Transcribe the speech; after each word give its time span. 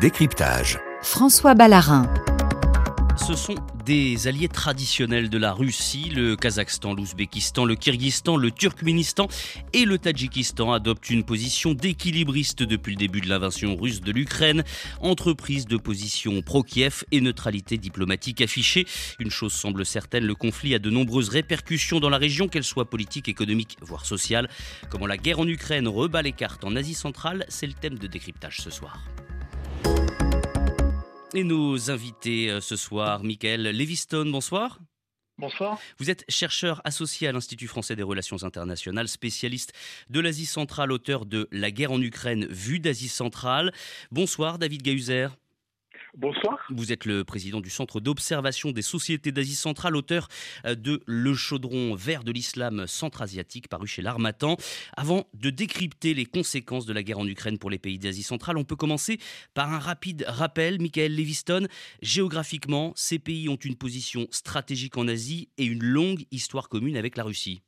Décryptage. 0.00 0.78
François 1.00 1.54
Ballarin. 1.54 2.06
Ce 3.16 3.34
sont 3.34 3.54
des 3.86 4.28
alliés 4.28 4.48
traditionnels 4.48 5.30
de 5.30 5.38
la 5.38 5.54
Russie. 5.54 6.10
Le 6.14 6.36
Kazakhstan, 6.36 6.92
l'Ouzbékistan, 6.92 7.64
le 7.64 7.76
Kyrgyzstan, 7.76 8.36
le 8.36 8.50
Turkménistan 8.50 9.26
et 9.72 9.86
le 9.86 9.96
Tadjikistan 9.96 10.70
adoptent 10.70 11.08
une 11.08 11.24
position 11.24 11.72
d'équilibriste 11.72 12.62
depuis 12.62 12.92
le 12.92 12.98
début 12.98 13.22
de 13.22 13.28
l'invasion 13.30 13.74
russe 13.74 14.02
de 14.02 14.12
l'Ukraine. 14.12 14.64
Entreprise 15.00 15.64
de 15.64 15.78
position 15.78 16.42
pro-Kiev 16.42 17.04
et 17.10 17.22
neutralité 17.22 17.78
diplomatique 17.78 18.42
affichée. 18.42 18.86
Une 19.18 19.30
chose 19.30 19.54
semble 19.54 19.86
certaine, 19.86 20.26
le 20.26 20.34
conflit 20.34 20.74
a 20.74 20.78
de 20.78 20.90
nombreuses 20.90 21.30
répercussions 21.30 22.00
dans 22.00 22.10
la 22.10 22.18
région, 22.18 22.48
qu'elles 22.48 22.64
soient 22.64 22.90
politiques, 22.90 23.30
économiques, 23.30 23.78
voire 23.80 24.04
sociales. 24.04 24.50
Comment 24.90 25.06
la 25.06 25.16
guerre 25.16 25.40
en 25.40 25.48
Ukraine 25.48 25.88
rebat 25.88 26.20
les 26.20 26.32
cartes 26.32 26.64
en 26.64 26.76
Asie 26.76 26.92
centrale, 26.92 27.46
c'est 27.48 27.66
le 27.66 27.72
thème 27.72 27.98
de 27.98 28.06
décryptage 28.06 28.60
ce 28.60 28.68
soir. 28.68 28.98
Et 31.34 31.44
nos 31.44 31.90
invités 31.90 32.50
euh, 32.50 32.60
ce 32.62 32.76
soir, 32.76 33.22
Michael 33.22 33.62
Leviston, 33.62 34.30
bonsoir. 34.30 34.78
Bonsoir. 35.38 35.78
Vous 35.98 36.08
êtes 36.08 36.24
chercheur 36.30 36.80
associé 36.84 37.28
à 37.28 37.32
l'Institut 37.32 37.66
français 37.66 37.94
des 37.94 38.02
relations 38.02 38.42
internationales, 38.42 39.06
spécialiste 39.06 39.74
de 40.08 40.20
l'Asie 40.20 40.46
centrale, 40.46 40.92
auteur 40.92 41.26
de 41.26 41.46
La 41.52 41.70
guerre 41.70 41.92
en 41.92 42.00
Ukraine, 42.00 42.46
vue 42.46 42.80
d'Asie 42.80 43.08
centrale. 43.10 43.72
Bonsoir, 44.10 44.58
David 44.58 44.82
Gahuzer. 44.82 45.36
Bonsoir. 46.18 46.58
Vous 46.70 46.92
êtes 46.92 47.04
le 47.04 47.24
président 47.24 47.60
du 47.60 47.68
Centre 47.68 48.00
d'observation 48.00 48.72
des 48.72 48.80
sociétés 48.80 49.32
d'Asie 49.32 49.54
centrale, 49.54 49.94
auteur 49.94 50.28
euh, 50.64 50.74
de 50.74 51.02
Le 51.04 51.34
chaudron 51.34 51.94
vert 51.94 52.24
de 52.24 52.32
l'islam 52.32 52.86
centra-asiatique, 52.86 53.68
paru 53.68 53.86
chez 53.86 54.00
l'Armatan. 54.00 54.56
Avant 54.96 55.24
de 55.34 55.50
décrypter 55.50 56.14
les 56.14 56.24
conséquences 56.24 56.86
de 56.86 56.94
la 56.94 57.02
guerre 57.02 57.18
en 57.18 57.26
Ukraine 57.26 57.58
pour 57.58 57.68
les 57.68 57.78
pays 57.78 57.98
d'Asie 57.98 58.22
centrale, 58.22 58.56
on 58.56 58.64
peut 58.64 58.76
commencer 58.76 59.18
par 59.52 59.70
un 59.74 59.78
rapide 59.78 60.24
rappel. 60.26 60.80
Michael 60.80 61.14
Leviston, 61.14 61.66
géographiquement, 62.00 62.94
ces 62.96 63.18
pays 63.18 63.50
ont 63.50 63.56
une 63.56 63.76
position 63.76 64.26
stratégique 64.30 64.96
en 64.96 65.08
Asie 65.08 65.50
et 65.58 65.66
une 65.66 65.84
longue 65.84 66.24
histoire 66.30 66.70
commune 66.70 66.96
avec 66.96 67.18
la 67.18 67.24
Russie. 67.24 67.60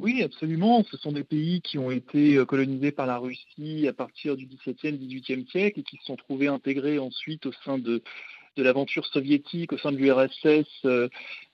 Oui, 0.00 0.22
absolument. 0.22 0.82
Ce 0.90 0.96
sont 0.96 1.12
des 1.12 1.22
pays 1.22 1.60
qui 1.60 1.78
ont 1.78 1.90
été 1.90 2.36
euh, 2.36 2.44
colonisés 2.44 2.90
par 2.90 3.06
la 3.06 3.18
Russie 3.18 3.86
à 3.86 3.92
partir 3.92 4.36
du 4.36 4.46
XVIIe, 4.46 4.98
XVIIIe 4.98 5.46
siècle 5.50 5.80
et 5.80 5.82
qui 5.84 5.96
se 5.98 6.04
sont 6.04 6.16
trouvés 6.16 6.48
intégrés 6.48 6.98
ensuite 6.98 7.46
au 7.46 7.52
sein 7.64 7.78
de, 7.78 8.02
l'aventure 8.56 9.06
soviétique, 9.06 9.72
au 9.72 9.78
sein 9.78 9.92
de 9.92 9.96
l'URSS 9.96 10.66
euh, 10.84 11.08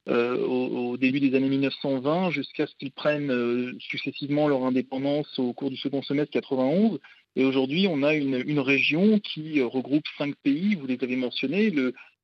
euh, 0.08 0.38
au, 0.46 0.96
début 0.96 1.20
des 1.20 1.34
années 1.36 1.48
1920, 1.48 2.30
jusqu'à 2.30 2.66
ce 2.66 2.74
qu'ils 2.76 2.92
prennent 2.92 3.78
successivement 3.78 4.48
leur 4.48 4.64
indépendance 4.64 5.38
au 5.38 5.52
cours 5.52 5.70
du 5.70 5.76
second 5.76 6.02
semestre 6.02 6.32
91. 6.32 6.98
Et 7.36 7.44
aujourd'hui, 7.44 7.86
on 7.88 8.02
a 8.02 8.14
une, 8.14 8.58
région 8.58 9.18
qui 9.18 9.62
regroupe 9.62 10.04
cinq 10.18 10.34
pays, 10.42 10.74
vous 10.74 10.86
les 10.86 10.98
avez 11.02 11.16
mentionnés, 11.16 11.70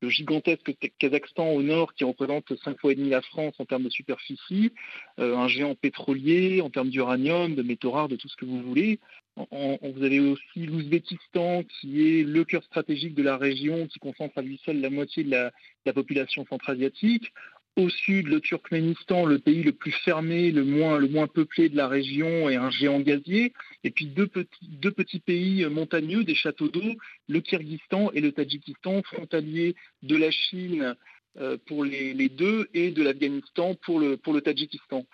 le 0.01 0.09
gigantesque 0.09 0.75
Kazakhstan 0.99 1.49
au 1.49 1.63
nord 1.63 1.95
qui 1.95 2.05
représente 2.05 2.55
cinq 2.63 2.79
fois 2.79 2.93
et 2.93 2.95
demi 2.95 3.11
la 3.11 3.23
France 3.23 3.55
en 3.59 3.65
termes 3.65 3.85
de 3.85 3.91
superficie, 3.91 4.73
euh, 5.19 5.37
un 5.37 5.49
géant 5.49 5.75
pétrolier 5.75 6.61
en 6.61 6.71
termes 6.71 6.91
d'uranium, 6.91 7.55
de 7.55 7.63
métaux 7.63 7.91
rares, 7.91 8.09
de 8.09 8.17
tout 8.17 8.29
ce 8.29 8.37
que 8.37 8.45
vous 8.45 8.63
voulez. 8.63 9.01
vous 9.37 10.03
avez 10.03 10.21
aussi 10.21 10.67
l'Ouzbékistan 10.67 11.63
qui 11.65 12.21
est 12.21 12.23
le 12.23 12.45
cœur 12.45 12.63
stratégique 12.65 13.15
de 13.15 13.23
la 13.23 13.37
région, 13.37 13.87
qui 13.87 13.99
concentre 13.99 14.39
à 14.39 14.43
lui 14.43 14.61
seul 14.65 14.81
la 14.81 14.91
moitié 14.91 15.25
de 15.25 15.31
la, 15.31 15.53
population 15.93 16.45
centra-asiatique. 16.49 17.33
Au 17.77 17.91
sud, 17.91 18.29
le 18.29 18.41
Turkménistan, 18.41 19.27
le 19.27 19.39
pays 19.39 19.63
le 19.63 19.73
plus 19.73 19.93
fermé, 19.93 20.51
le 20.51 20.65
moins, 20.65 21.27
peuplé 21.27 21.69
de 21.69 21.77
la 21.77 21.89
région, 21.89 22.49
et 22.49 22.57
un 22.57 22.71
géant 22.71 23.01
gazier. 23.01 23.53
Et 23.85 23.91
puis 23.91 24.07
deux 24.07 24.27
petits, 24.27 25.21
pays 25.21 25.67
montagneux, 25.67 26.25
des 26.25 26.35
châteaux 26.35 26.69
d'eau, 26.69 26.97
le 27.29 27.41
Kyrgyzstan 27.41 28.11
et 28.13 28.23
le 28.23 28.33
Tadjikistan, 28.33 29.03
frontaliers 29.03 29.75
de 30.03 30.17
la 30.17 30.31
Chine 30.31 30.97
euh, 31.39 31.59
pour 31.67 31.85
les, 31.85 32.29
deux 32.31 32.69
et 32.73 32.93
de 32.93 33.03
l'Afghanistan 33.03 33.75
pour 33.75 34.01
le 34.01 34.41
Tadjikistan. 34.41 35.05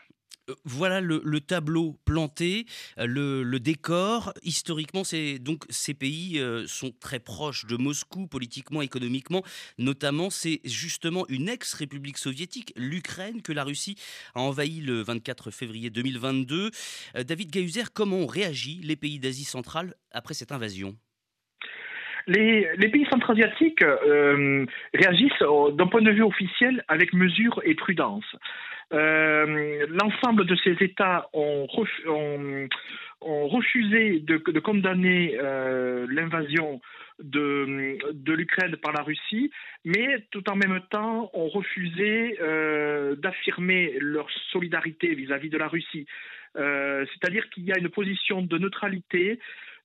Euh, 0.50 0.54
voilà 0.65 1.00
le, 1.00 1.41
tableau 1.41 1.98
planté, 2.04 2.66
euh, 2.98 3.06
le, 3.06 3.60
décor. 3.60 4.32
Historiquement, 4.43 5.04
ces 5.04 5.38
pays 5.94 6.38
euh, 6.38 6.66
sont 6.66 6.93
très 7.00 7.20
proches 7.20 7.66
de 7.66 7.76
Moscou 7.76 8.26
politiquement, 8.26 8.82
économiquement. 8.82 9.43
Notamment, 9.78 10.31
c'est 10.31 10.60
justement 10.65 11.26
une 11.28 11.48
ex-république 11.48 12.19
soviétique, 12.19 12.72
l'Ukraine, 12.76 13.43
que 13.43 13.53
la 13.53 13.65
Russie 13.65 13.97
a 14.34 14.41
envahi 14.41 14.81
le 14.81 15.03
24 15.03 15.50
février 15.50 15.91
2022. 15.91 16.70
David 17.25 17.50
Gahuzer, 17.50 17.93
comment 17.93 18.19
ont 18.19 18.26
réagi 18.26 18.81
les 18.82 18.97
pays 18.97 19.19
d'Asie 19.19 19.44
centrale 19.44 19.94
après 20.10 20.34
cette 20.34 20.53
invasion? 20.53 20.97
Les, 22.27 22.88
pays 22.93 23.06
centra-asiatiques 23.10 23.84
réagissent 24.94 25.43
d'un 25.72 25.87
point 25.87 26.03
de 26.03 26.10
vue 26.10 26.22
officiel 26.22 26.84
avec 26.88 27.12
mesure 27.12 27.60
et 27.65 27.75
prudence. 27.75 28.25
Euh, 28.93 29.87
l'ensemble 29.88 30.44
de 30.44 30.55
ces 30.56 30.77
États 30.81 31.28
ont, 31.32 31.66
refusé 33.22 34.21
de, 34.21 34.59
condamner 34.61 35.37
euh, 35.41 36.06
l'invasion 36.11 36.81
de, 37.22 37.97
l'Ukraine 38.27 38.77
par 38.77 38.93
la 38.93 39.03
Russie, 39.03 39.50
mais 39.84 40.27
tout 40.31 40.49
en 40.50 40.56
même 40.56 40.81
temps 40.91 41.31
ont 41.32 41.49
refusé 41.49 42.37
euh, 42.41 43.16
d'affirmer 43.16 43.94
leur 44.00 44.28
solidarité 44.50 45.15
vis-à-vis 45.15 45.50
de 45.50 45.59
la 45.59 45.69
Russie. 45.69 46.06
C'est-à-dire 46.55 47.49
qu'il 47.49 47.65
y 47.65 47.72
a 47.72 47.78
une 47.78 47.88
position 47.88 48.43
de 48.43 48.59
neutralité 48.59 49.38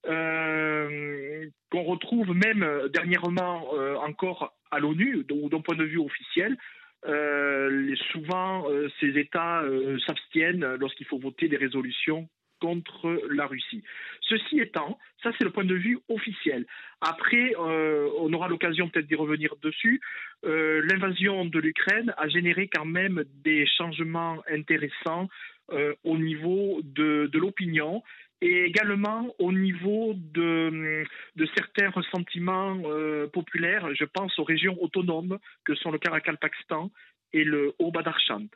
qu'on 0.04 1.84
retrouve 1.84 2.34
même 2.34 2.66
dernièrement 2.94 3.70
encore 4.04 4.54
à 4.72 4.80
l'ONU, 4.80 5.26
d'un 5.26 5.62
point 5.62 5.76
de 5.76 5.84
vue 5.84 6.00
officiel, 6.00 6.58
euh, 7.06 7.96
souvent, 8.12 8.70
euh, 8.70 8.90
ces 9.00 9.18
États 9.18 9.62
euh, 9.62 9.98
s'abstiennent 10.00 10.76
lorsqu'il 10.76 11.06
faut 11.06 11.20
voter 11.20 11.48
des 11.48 11.58
résolutions 11.58 12.28
contre 12.60 13.22
la 13.30 13.46
Russie. 13.46 13.84
Ceci 14.22 14.60
étant, 14.60 14.98
ça 15.22 15.32
c'est 15.38 15.44
le 15.44 15.52
point 15.52 15.64
de 15.64 15.76
vue 15.76 16.00
officiel. 16.10 16.66
Après, 17.02 17.54
on 17.56 18.34
aura 18.34 18.48
l'occasion 18.48 18.90
peut-être 18.90 19.06
d'y 19.06 19.14
revenir 19.14 19.54
dessus. 19.62 20.02
L'invasion 20.42 21.46
de 21.46 21.60
l'Ukraine 21.60 22.16
a 22.18 22.28
généré 22.28 22.68
quand 22.68 22.86
même 22.86 23.26
des 23.44 23.68
changements 23.68 24.42
intéressants 24.50 25.30
au 26.04 26.18
niveau 26.18 26.82
de 26.84 27.30
l'opinion 27.38 28.02
et 28.42 28.66
également 28.66 29.34
au 29.40 29.52
niveau 29.52 30.14
de, 30.16 31.04
certains 31.56 31.90
ressentiments 31.90 32.80
euh, 32.86 33.28
populaires. 33.28 33.88
Je 33.96 34.06
pense 34.06 34.38
aux 34.40 34.44
régions 34.44 34.78
autonomes 34.82 35.40
que 35.64 35.76
sont 35.76 35.92
le 35.92 35.98
Karakalpakstan 35.98 36.92
et 37.34 37.44
le 37.44 37.74
Haut-Badarchan. 37.80 38.48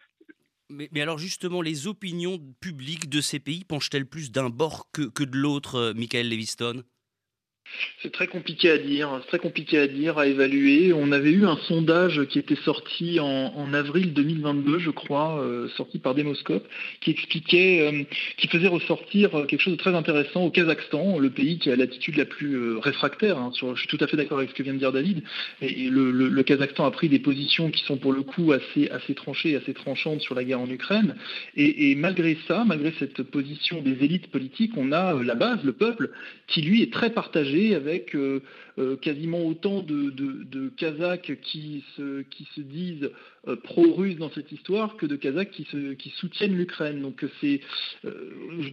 Mais, 0.70 1.02
alors 1.02 1.18
justement, 1.18 1.62
les 1.62 1.88
opinions 1.88 2.40
publiques 2.62 3.10
de 3.10 3.20
ces 3.20 3.40
pays 3.40 3.66
penchent-elles 3.66 4.06
plus 4.06 4.32
d'un 4.32 4.50
bord 4.50 4.90
que, 4.94 5.02
que 5.02 5.24
de 5.24 5.38
l'autre, 5.38 5.76
euh, 5.76 5.94
Michael 5.94 6.30
Leviston 6.30 6.84
c'est 8.02 8.12
très 8.12 8.28
compliqué 8.28 8.70
à 8.72 8.78
dire, 8.78 9.10
c'est 9.22 9.28
très 9.28 9.40
compliqué 9.40 9.78
à 9.78 9.88
dire, 9.88 10.18
à 10.18 10.28
évaluer. 10.28 10.94
On 10.94 11.12
avait 11.12 11.32
eu 11.32 11.46
un 11.46 11.58
sondage 11.68 12.26
qui 12.26 12.40
était 12.40 12.56
sorti 12.56 13.20
en, 13.20 13.74
avril 13.74 14.14
2022, 14.14 14.80
je 14.80 14.90
crois, 14.90 15.40
euh, 15.42 15.70
sorti 15.78 16.00
par 16.00 16.16
Demoscope, 16.16 16.68
qui 17.00 17.12
expliquait, 17.12 17.82
euh, 17.82 18.04
qui 18.38 18.48
faisait 18.48 18.68
ressortir 18.68 19.32
quelque 19.48 19.62
chose 19.62 19.74
de 19.74 19.78
très 19.78 19.96
intéressant 19.96 20.46
au 20.46 20.50
Kazakhstan, 20.50 21.20
le 21.20 21.30
pays 21.30 21.60
qui 21.60 21.72
a 21.72 21.76
l'attitude 21.76 22.18
la 22.18 22.26
plus 22.26 22.56
euh, 22.56 22.80
réfractaire. 22.80 23.38
Hein, 23.38 23.52
je 23.54 23.80
suis 23.80 23.88
tout 23.88 24.04
à 24.04 24.08
fait 24.08 24.18
d'accord 24.18 24.40
avec 24.40 24.50
ce 24.50 24.56
que 24.56 24.64
vient 24.64 24.74
de 24.74 24.80
dire 24.80 24.92
David. 24.92 25.24
Et, 25.62 25.90
le, 25.90 26.42
Kazakhstan 26.44 26.86
a 26.86 26.92
pris 26.92 27.08
des 27.08 27.20
positions 27.20 27.70
qui 27.70 27.84
sont 27.84 27.98
pour 27.98 28.14
le 28.14 28.24
coup 28.24 28.52
assez, 28.52 28.90
assez 28.90 29.14
tranchées, 29.14 29.56
assez 29.56 29.74
tranchantes 29.74 30.22
sur 30.22 30.34
la 30.34 30.44
guerre 30.44 30.60
en 30.60 30.70
Ukraine. 30.70 31.16
Et 31.56 31.94
malgré 31.96 32.38
ça, 32.48 32.64
malgré 32.66 32.92
cette 32.98 33.22
position 33.24 33.82
des 33.82 34.04
élites 34.04 34.28
politiques, 34.32 34.72
on 34.76 34.92
a 34.92 35.14
la 35.24 35.36
base, 35.36 35.64
le 35.64 35.74
peuple, 35.74 36.10
qui 36.48 36.62
lui 36.62 36.82
est 36.82 36.92
très 36.92 37.12
partagé 37.12 37.61
avec 37.70 38.16
euh, 38.16 38.42
euh, 38.80 38.96
quasiment 38.98 39.46
autant 39.46 39.82
de, 39.82 40.70
Kazakhs 40.78 41.40
qui 41.42 41.84
se, 41.96 42.22
qui 42.24 42.48
se 42.56 42.62
disent 42.62 43.12
euh, 43.48 43.56
pro-russes 43.56 44.18
dans 44.18 44.32
cette 44.32 44.52
histoire 44.52 44.98
que 44.98 45.06
de 45.06 45.16
Kazakhs 45.16 45.52
qui, 45.52 45.68
qui 45.98 46.10
soutiennent 46.12 46.56
l'Ukraine. 46.56 47.02
Donc 47.02 47.26
c'est 47.40 47.62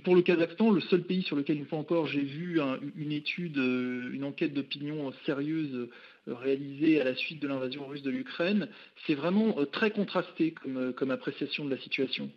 pour 0.05 0.17
le 0.17 0.23
Kazakhstan 0.23 0.71
le 0.71 0.81
seul 0.81 1.03
pays 1.03 1.23
sur 1.23 1.37
lequel 1.37 1.59
une 1.59 1.67
fois 1.67 1.79
encore 1.79 2.07
j'ai 2.07 2.23
vu 2.23 2.61
une 2.97 3.13
étude, 3.13 3.57
une 3.57 4.25
enquête 4.25 4.55
d'opinion 4.55 5.13
sérieuse 5.27 5.89
réalisé 6.35 7.01
à 7.01 7.05
la 7.05 7.15
suite 7.15 7.41
de 7.41 7.49
l'invasion 7.49 7.87
russe 7.87 8.03
de 8.03 8.11
l'Ukraine, 8.11 8.69
c'est 9.07 9.15
vraiment 9.15 9.59
euh, 9.59 9.65
très 9.65 9.91
contrasté 9.91 10.53
comme, 10.53 10.77
euh, 10.77 10.93
comme, 10.93 11.11
appréciation 11.11 11.65
de 11.65 11.71
la 11.71 11.81
situation. 11.81 12.31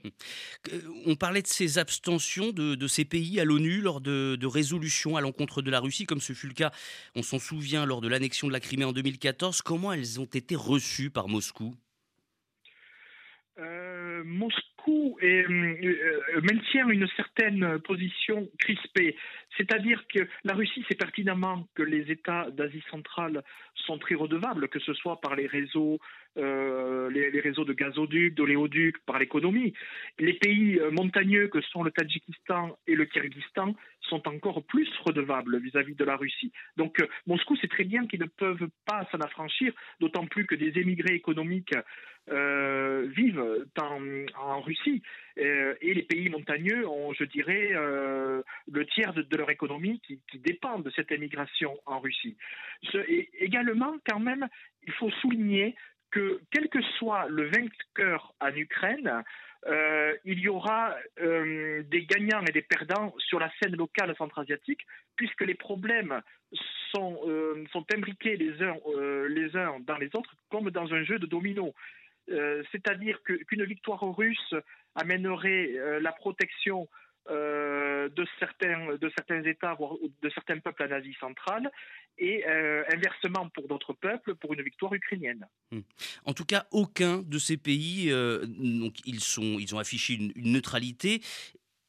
Euh, 0.71 0.79
on 1.05 1.15
parlait 1.15 1.41
de 1.41 1.47
ces 1.47 1.77
abstentions 1.77 2.51
de, 2.51 2.87
ces 2.87 3.05
pays 3.05 3.39
à 3.39 3.45
l'ONU 3.45 3.81
lors 3.81 4.01
de, 4.01 4.37
de 4.39 4.47
résolutions 4.47 5.17
à 5.17 5.21
l'encontre 5.21 5.61
de 5.61 5.71
la 5.71 5.79
Russie, 5.79 6.05
comme 6.05 6.21
ce 6.21 6.33
fut 6.33 6.47
le 6.47 6.53
cas, 6.53 6.71
on 7.15 7.23
s'en 7.23 7.39
souvient, 7.39 7.85
lors 7.85 8.01
de 8.01 8.07
l'annexion 8.07 8.47
de 8.47 8.53
la 8.53 8.59
Crimée 8.59 8.85
en 8.85 8.93
2014. 8.93 9.61
Comment 9.61 9.93
elles 9.93 10.19
ont 10.19 10.25
été 10.25 10.55
reçues 10.55 11.09
par 11.09 11.27
Moscou? 11.27 11.75
Moscou 14.23 15.17
est, 15.21 15.47
maintient 15.47 16.87
une 16.89 17.07
certaine 17.15 17.79
position 17.79 18.49
crispée. 18.59 19.15
C'est-à-dire 19.57 20.03
que 20.07 20.27
la 20.43 20.53
Russie 20.53 20.83
sait 20.87 20.95
pertinemment 20.95 21.67
que 21.75 21.83
les 21.83 22.11
États 22.11 22.49
d'Asie 22.51 22.83
centrale 22.89 23.43
sont 23.75 23.97
très 23.97 24.15
redevables, 24.15 24.67
que 24.69 24.79
ce 24.79 24.93
soit 24.93 25.19
par 25.19 25.35
les 25.35 25.47
réseaux, 25.47 25.99
euh, 26.37 27.09
les, 27.09 27.39
réseaux 27.39 27.65
de 27.65 27.73
gazoducs, 27.73 28.35
d'oléoducs, 28.35 29.03
par 29.05 29.19
l'économie. 29.19 29.73
Les 30.19 30.33
pays 30.33 30.79
euh, 30.79 30.91
montagneux 30.91 31.47
que 31.47 31.61
sont 31.61 31.83
le 31.83 31.91
Tadjikistan 31.91 32.77
et 32.87 32.95
le 32.95 33.05
Kyrgyzstan 33.05 33.75
sont 34.01 34.27
encore 34.27 34.63
plus 34.63 34.89
redevables 35.05 35.59
vis-à-vis 35.59 35.95
de 35.95 36.03
la 36.03 36.15
Russie. 36.15 36.51
Donc 36.77 37.01
euh, 37.01 37.07
Moscou 37.27 37.55
sait 37.57 37.67
très 37.67 37.83
bien 37.83 38.07
qu'ils 38.07 38.21
ne 38.21 38.25
peuvent 38.25 38.69
pas 38.85 39.07
s'en 39.11 39.19
affranchir, 39.19 39.73
d'autant 39.99 40.25
plus 40.25 40.45
que 40.45 40.55
des 40.55 40.79
émigrés 40.79 41.15
économiques 41.15 41.75
vivent 42.27 43.65
en, 44.37 44.61
Russie. 44.61 45.01
et 45.37 45.93
les 45.93 46.03
pays 46.03 46.29
montagneux 46.29 46.87
ont, 46.87 47.13
je 47.13 47.23
dirais, 47.23 47.71
le 47.73 48.85
tiers 48.93 49.13
de, 49.13 49.25
leur 49.35 49.49
économie 49.49 49.99
qui, 50.01 50.21
dépend 50.35 50.79
de 50.79 50.91
cette 50.91 51.11
émigration 51.11 51.77
en 51.87 51.99
Russie. 51.99 52.37
également, 53.39 53.95
quand 54.07 54.19
même, 54.19 54.47
il 54.83 54.93
faut 54.93 55.09
souligner 55.21 55.75
que 56.11 56.41
quel 56.51 56.69
que 56.69 56.81
soit 56.97 57.27
le 57.29 57.49
vainqueur 57.49 58.33
en 58.39 58.53
Ukraine, 58.55 59.23
euh, 59.67 60.15
il 60.25 60.39
y 60.39 60.47
aura 60.47 60.95
euh, 61.19 61.83
des 61.83 62.05
gagnants 62.05 62.43
et 62.47 62.51
des 62.51 62.63
perdants 62.63 63.13
sur 63.19 63.39
la 63.39 63.51
scène 63.61 63.75
locale 63.75 64.13
centra-asiatique, 64.17 64.85
puisque 65.15 65.41
les 65.41 65.53
problèmes 65.53 66.21
sont, 66.91 67.19
euh, 67.27 67.63
imbriqués 67.95 68.37
les 68.37 68.61
uns, 68.63 68.75
les 69.29 69.55
uns 69.55 69.79
dans 69.81 69.97
les 69.97 70.09
autres, 70.15 70.35
comme 70.49 70.71
dans 70.71 70.93
un 70.93 71.03
jeu 71.03 71.19
de 71.19 71.25
domino. 71.25 71.73
C'est-à-dire 72.71 73.21
qu'une 73.23 73.65
victoire 73.65 74.01
russe 74.15 74.53
amènerait 74.95 75.99
la 75.99 76.11
protection 76.13 76.87
euh, 77.29 78.09
de, 78.09 78.25
certains, 78.39 78.95
de 78.95 79.11
certains 79.15 79.43
États, 79.43 79.75
voire 79.75 79.93
de 80.21 80.29
certains 80.31 80.57
peuples 80.57 80.83
en 80.83 80.91
Asie 80.91 81.15
centrale, 81.19 81.71
et 82.17 82.43
euh, 82.47 82.83
inversement 82.91 83.47
pour 83.49 83.67
d'autres 83.67 83.93
peuples, 83.93 84.35
pour 84.35 84.53
une 84.53 84.63
victoire 84.63 84.93
ukrainienne. 84.93 85.47
Hmm. 85.71 85.81
En 86.25 86.33
tout 86.33 86.45
cas, 86.45 86.65
aucun 86.71 87.21
de 87.21 87.37
ces 87.37 87.57
pays, 87.57 88.11
euh, 88.11 88.45
donc 88.47 88.95
ils, 89.05 89.19
sont, 89.19 89.57
ils 89.59 89.75
ont 89.75 89.79
affiché 89.79 90.15
une, 90.15 90.33
neutralité. 90.35 91.21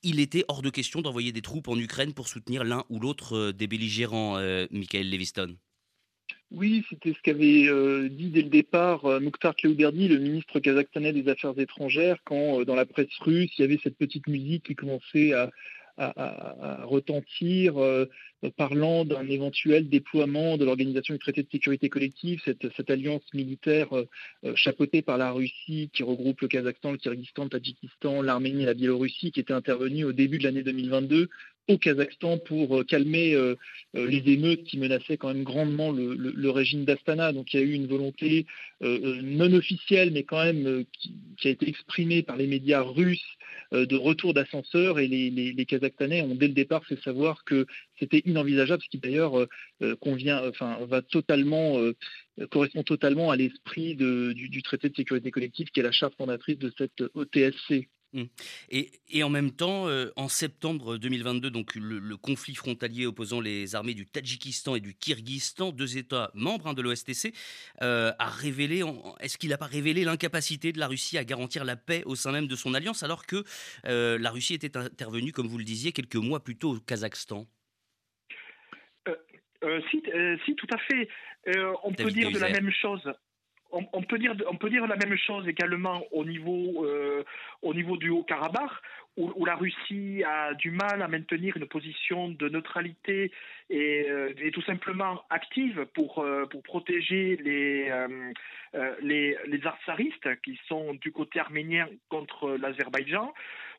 Il 0.02 0.20
était 0.20 0.44
hors 0.48 0.60
de 0.60 0.70
question 0.70 1.00
d'envoyer 1.00 1.32
des 1.32 1.42
troupes 1.42 1.68
en 1.68 1.78
Ukraine 1.78 2.12
pour 2.12 2.28
soutenir 2.28 2.62
l'un 2.62 2.84
ou 2.90 3.00
l'autre 3.00 3.52
des 3.52 3.66
belligérants, 3.66 4.36
Michael 4.70 5.08
Leviston. 5.08 5.56
Oui, 6.54 6.84
c'était 6.90 7.14
ce 7.14 7.22
qu'avait 7.22 7.66
euh, 7.66 8.10
dit 8.10 8.28
dès 8.28 8.42
le 8.42 8.50
départ 8.50 9.06
euh, 9.06 9.20
Mukhtar 9.20 9.56
Kléouberdi, 9.56 10.08
le 10.08 10.18
ministre 10.18 10.60
kazakhstanais 10.60 11.14
des 11.14 11.30
Affaires 11.30 11.58
étrangères, 11.58 12.18
quand 12.24 12.60
euh, 12.60 12.64
dans 12.66 12.74
la 12.74 12.84
presse 12.84 13.08
russe, 13.20 13.50
il 13.56 13.62
y 13.62 13.64
avait 13.64 13.80
cette 13.82 13.96
petite 13.96 14.26
musique 14.26 14.66
qui 14.66 14.74
commençait 14.74 15.32
à, 15.32 15.50
retentir, 16.84 17.74
parlant 18.56 19.04
d'un 19.04 19.28
éventuel 19.28 19.88
déploiement 19.88 20.56
de 20.56 20.64
l'organisation 20.64 21.14
du 21.14 21.20
traité 21.20 21.42
de 21.42 21.48
sécurité 21.50 21.88
collective, 21.88 22.40
cette, 22.44 22.90
alliance 22.90 23.22
militaire 23.34 23.88
chapeautée 24.54 25.02
par 25.02 25.18
la 25.18 25.30
Russie 25.30 25.90
qui 25.92 26.02
regroupe 26.02 26.40
le 26.40 26.48
Kazakhstan, 26.48 26.92
le 26.92 26.98
Kyrgyzstan, 26.98 27.44
le 27.44 27.50
Tadjikistan, 27.50 28.22
l'Arménie 28.22 28.62
et 28.62 28.66
la 28.66 28.74
Biélorussie, 28.74 29.30
qui 29.30 29.40
était 29.40 29.52
intervenue 29.52 30.04
au 30.04 30.12
début 30.12 30.38
de 30.38 30.44
l'année 30.44 30.62
2022 30.62 31.28
au 31.68 31.78
Kazakhstan 31.78 32.38
pour 32.38 32.78
euh, 32.78 32.84
calmer 32.84 33.34
euh, 33.34 33.54
euh, 33.96 34.06
les 34.06 34.22
émeutes 34.32 34.64
qui 34.64 34.78
menaçaient 34.78 35.16
quand 35.16 35.28
même 35.28 35.44
grandement 35.44 35.92
le, 35.92 36.50
régime 36.50 36.84
d'Astana. 36.84 37.32
Donc 37.32 37.54
il 37.54 37.60
y 37.60 37.62
a 37.62 37.66
eu 37.66 37.72
une 37.72 37.86
volonté 37.86 38.46
non 38.80 39.52
officielle, 39.54 40.10
mais 40.12 40.24
quand 40.24 40.44
même 40.44 40.84
qui, 40.92 41.48
a 41.48 41.50
été 41.50 41.68
exprimée 41.68 42.22
par 42.22 42.36
les 42.36 42.46
médias 42.46 42.82
russes 42.82 43.38
de 43.72 43.96
retour 43.96 44.34
d'ascenseur. 44.34 44.98
Et 44.98 45.08
les, 45.08 45.30
les, 45.30 45.64
Kazakhstanais 45.64 46.20
ont 46.20 46.34
dès 46.34 46.48
le 46.48 46.52
départ 46.52 46.84
fait 46.84 47.00
savoir 47.02 47.44
que 47.44 47.66
c'était 48.02 48.22
inenvisageable, 48.24 48.82
ce 48.82 48.88
qui 48.88 48.98
d'ailleurs 48.98 49.46
convient, 50.00 50.42
enfin 50.48 50.78
va 50.86 51.02
totalement 51.02 51.78
correspond 52.50 52.82
totalement 52.82 53.30
à 53.30 53.36
l'esprit 53.36 53.94
du, 53.94 54.62
traité 54.62 54.88
de 54.88 54.96
sécurité 54.96 55.30
collective 55.30 55.68
qui 55.70 55.80
est 55.80 55.84
la 55.84 55.92
charte 55.92 56.16
fondatrice 56.16 56.58
de 56.58 56.72
cette 56.76 57.02
OTSC. 57.14 57.88
Mmh. 58.12 58.24
Et, 58.68 59.22
en 59.22 59.30
même 59.30 59.52
temps, 59.52 59.88
euh, 59.88 60.10
en 60.16 60.28
septembre 60.28 60.98
2022, 60.98 61.50
donc 61.50 61.74
le, 61.74 62.16
conflit 62.16 62.54
frontalier 62.54 63.06
opposant 63.06 63.40
les 63.40 63.74
armées 63.74 63.94
du 63.94 64.06
Tadjikistan 64.06 64.74
et 64.74 64.80
du 64.80 64.94
Kyrgyzstan, 64.94 65.72
deux 65.72 65.96
États 65.96 66.30
membres 66.34 66.66
hein, 66.66 66.74
de 66.74 66.82
l'OSTC, 66.82 67.32
euh, 67.80 68.12
a 68.18 68.28
révélé, 68.28 68.82
est-ce 69.20 69.38
qu'il 69.38 69.48
n'a 69.48 69.58
pas 69.58 69.66
révélé 69.66 70.04
l'incapacité 70.04 70.72
de 70.72 70.78
la 70.78 70.88
Russie 70.88 71.16
à 71.16 71.24
garantir 71.24 71.64
la 71.64 71.76
paix 71.76 72.02
au 72.04 72.14
sein 72.14 72.32
même 72.32 72.48
de 72.48 72.56
son 72.56 72.74
alliance, 72.74 73.02
alors 73.02 73.24
que 73.24 73.44
euh, 73.86 74.18
la 74.18 74.30
Russie 74.30 74.54
était 74.54 74.76
intervenue, 74.76 75.32
comme 75.32 75.48
vous 75.48 75.58
le 75.58 75.64
disiez, 75.64 75.92
quelques 75.92 76.16
mois 76.16 76.44
plus 76.44 76.56
tôt 76.56 76.76
au 76.76 76.80
Kazakhstan? 76.80 77.46
Si, 79.90 80.56
tout 80.56 80.66
à 80.72 80.78
fait. 80.78 81.08
on 81.84 81.92
peut 81.92 82.10
dire 82.10 82.30
de 82.30 82.38
la 82.38 82.50
même 82.50 82.70
chose. 82.70 83.12
On, 83.74 84.02
peut 84.02 84.18
dire, 84.18 84.34
on 84.50 84.56
peut 84.56 84.68
dire 84.68 84.86
la 84.86 84.96
même 84.96 85.16
chose 85.16 85.48
également 85.48 86.04
au 86.12 86.26
niveau, 86.26 86.84
euh, 86.84 87.24
au 87.62 87.72
niveau 87.72 87.96
du 87.96 88.10
Haut-Karabakh, 88.10 88.70
où, 89.16 89.44
la 89.44 89.56
Russie 89.56 90.22
a 90.24 90.54
du 90.54 90.70
mal 90.70 91.02
à 91.02 91.08
maintenir 91.08 91.56
une 91.56 91.66
position 91.66 92.28
de 92.28 92.48
neutralité 92.48 93.30
et, 93.70 94.06
euh, 94.08 94.32
tout 94.52 94.62
simplement 94.62 95.22
active 95.30 95.86
pour, 95.94 96.18
euh, 96.20 96.46
pour 96.46 96.62
protéger 96.62 97.36
les, 97.36 97.92
les, 99.02 99.36
les 99.46 99.66
artsaristes 99.66 100.40
qui 100.42 100.58
sont 100.66 100.94
du 100.94 101.12
côté 101.12 101.40
arménien 101.40 101.88
contre 102.08 102.56
l'Azerbaïdjan. 102.56 103.32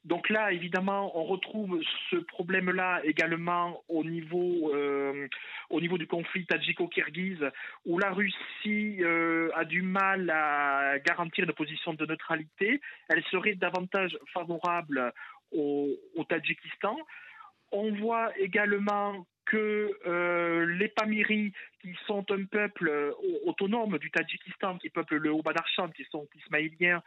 Donc 0.06 0.30
là, 0.30 0.51
évidemment, 0.51 1.18
on 1.18 1.24
retrouve 1.24 1.81
ce 2.09 2.18
problème-là 2.18 3.01
également 3.06 3.83
au 3.88 4.03
niveau, 4.03 4.71
euh, 4.74 5.27
au 5.69 5.79
niveau 5.79 5.97
du 5.97 6.07
conflit 6.07 6.45
tadjiko-kirghize, 6.45 7.50
où 7.86 7.97
la 7.97 8.12
Russie 8.12 8.97
euh, 9.01 9.50
a 9.56 9.63
du 9.63 9.81
mal 9.81 10.29
à 10.29 11.00
garantir 11.00 11.45
une 11.45 11.53
position 11.53 11.94
de 11.94 12.06
neutralité. 12.06 12.81
Elle 13.07 13.24
serait 13.31 13.56
davantage 13.56 14.18
favorable 14.33 15.13
au, 15.53 16.23
Tadjikistan. 16.27 16.97
On 17.71 17.91
voit 17.94 18.31
également 18.38 19.25
que 19.45 19.91
euh, 20.05 20.65
les 20.77 20.88
Pamiris, 20.88 21.51
qui 21.81 21.94
sont 22.07 22.25
un 22.31 22.45
peuple 22.45 23.13
autonome 23.45 23.97
du 23.97 24.09
Tadjikistan, 24.09 24.77
qui 24.77 24.89
peuple 24.89 25.17
le 25.17 25.31
Haut-Badarchan, 25.31 25.89
qui 25.89 26.05
sont 26.05 26.27
ismaéliens, 26.35 27.03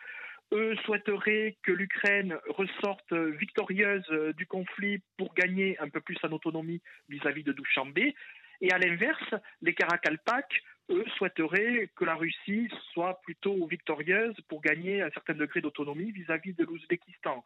eux 0.52 0.76
souhaiteraient 0.84 1.56
que 1.62 1.72
l'Ukraine 1.72 2.36
ressorte 2.48 3.12
victorieuse 3.12 4.04
euh, 4.10 4.32
du 4.34 4.46
conflit 4.46 5.02
pour 5.18 5.34
gagner 5.34 5.76
un 5.80 5.88
peu 5.88 6.00
plus 6.00 6.18
en 6.22 6.30
autonomie 6.30 6.80
vis-à-vis 7.08 7.42
de 7.42 7.52
Douchambé. 7.52 8.14
Et 8.60 8.70
à 8.70 8.78
l'inverse, 8.78 9.34
les 9.60 9.74
Karakalpak, 9.74 10.62
eux, 10.90 11.04
souhaiteraient 11.16 11.90
que 11.96 12.04
la 12.04 12.14
Russie 12.14 12.70
soit 12.92 13.20
plutôt 13.22 13.66
victorieuse 13.66 14.36
pour 14.48 14.60
gagner 14.60 15.02
un 15.02 15.10
certain 15.10 15.34
degré 15.34 15.60
d'autonomie 15.60 16.12
vis-à-vis 16.12 16.54
de 16.54 16.64
l'Ouzbékistan. 16.64 17.44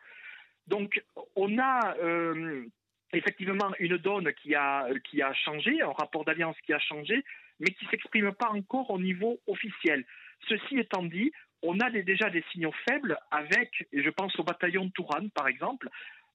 Donc, 0.70 1.02
on 1.34 1.58
a 1.58 1.96
euh, 1.98 2.64
effectivement 3.12 3.70
une 3.80 3.98
donne 3.98 4.32
qui 4.34 4.54
a, 4.54 4.86
changé, 5.44 5.82
un 5.82 5.92
rapport 5.92 6.24
d'alliance 6.24 6.56
qui 6.64 6.72
a 6.72 6.78
changé, 6.78 7.24
mais 7.58 7.70
qui 7.72 7.84
ne 7.84 7.90
s'exprime 7.90 8.32
pas 8.32 8.50
encore 8.50 8.88
au 8.90 9.00
niveau 9.00 9.40
officiel. 9.48 10.06
Ceci 10.48 10.78
étant 10.78 11.02
dit, 11.02 11.32
on 11.62 11.80
a 11.80 11.90
déjà 11.90 12.30
des 12.30 12.44
signaux 12.52 12.72
faibles 12.88 13.18
avec, 13.32 13.84
et 13.92 14.02
je 14.02 14.10
pense 14.10 14.38
au 14.38 14.44
bataillon 14.44 14.86
de 14.86 14.92
Touran 14.92 15.28
par 15.34 15.48
exemple, 15.48 15.88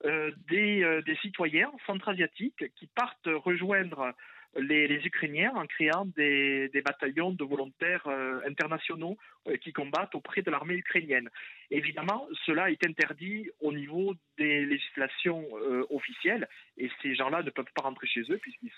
euh, 0.03 0.31
des, 0.49 0.83
euh, 0.83 1.01
des, 1.03 1.15
citoyens 1.15 1.71
centra-asiatiques 1.87 2.65
qui 2.75 2.87
partent 2.87 3.29
rejoindre 3.45 4.13
les, 4.55 5.05
Ukrainiens 5.05 5.51
en 5.55 5.65
créant 5.65 6.05
des, 6.05 6.69
bataillons 6.85 7.31
de 7.31 7.43
volontaires 7.43 8.05
euh, 8.07 8.39
internationaux 8.47 9.17
euh, 9.47 9.57
qui 9.57 9.73
combattent 9.73 10.15
auprès 10.15 10.41
de 10.41 10.51
l'armée 10.51 10.75
ukrainienne. 10.75 11.29
Évidemment, 11.71 12.27
cela 12.45 12.69
est 12.69 12.85
interdit 12.85 13.49
au 13.59 13.73
niveau 13.73 14.13
des 14.37 14.65
législations 14.65 15.45
euh, 15.53 15.85
officielles 15.89 16.47
et 16.77 16.89
ces 17.01 17.15
gens-là 17.15 17.43
ne 17.43 17.49
peuvent 17.49 17.65
pas 17.73 17.83
rentrer 17.83 18.07
chez 18.07 18.21
eux 18.29 18.37
puisqu'ils 18.37 18.71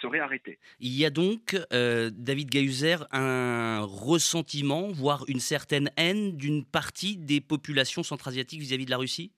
seraient 0.00 0.20
arrêtés. 0.20 0.58
Il 0.80 0.96
y 0.96 1.04
a 1.04 1.10
donc, 1.10 1.56
David 1.70 2.50
Gahuzer, 2.50 3.06
un 3.12 3.80
ressentiment, 3.82 4.88
voire 4.88 5.24
une 5.28 5.40
certaine 5.40 5.90
haine 5.96 6.36
d'une 6.36 6.64
partie 6.64 7.16
des 7.16 7.40
populations 7.40 8.02
centra-asiatiques 8.02 8.60
vis-à-vis 8.60 8.86
de 8.86 8.90
la 8.90 8.98
Russie? 8.98 9.32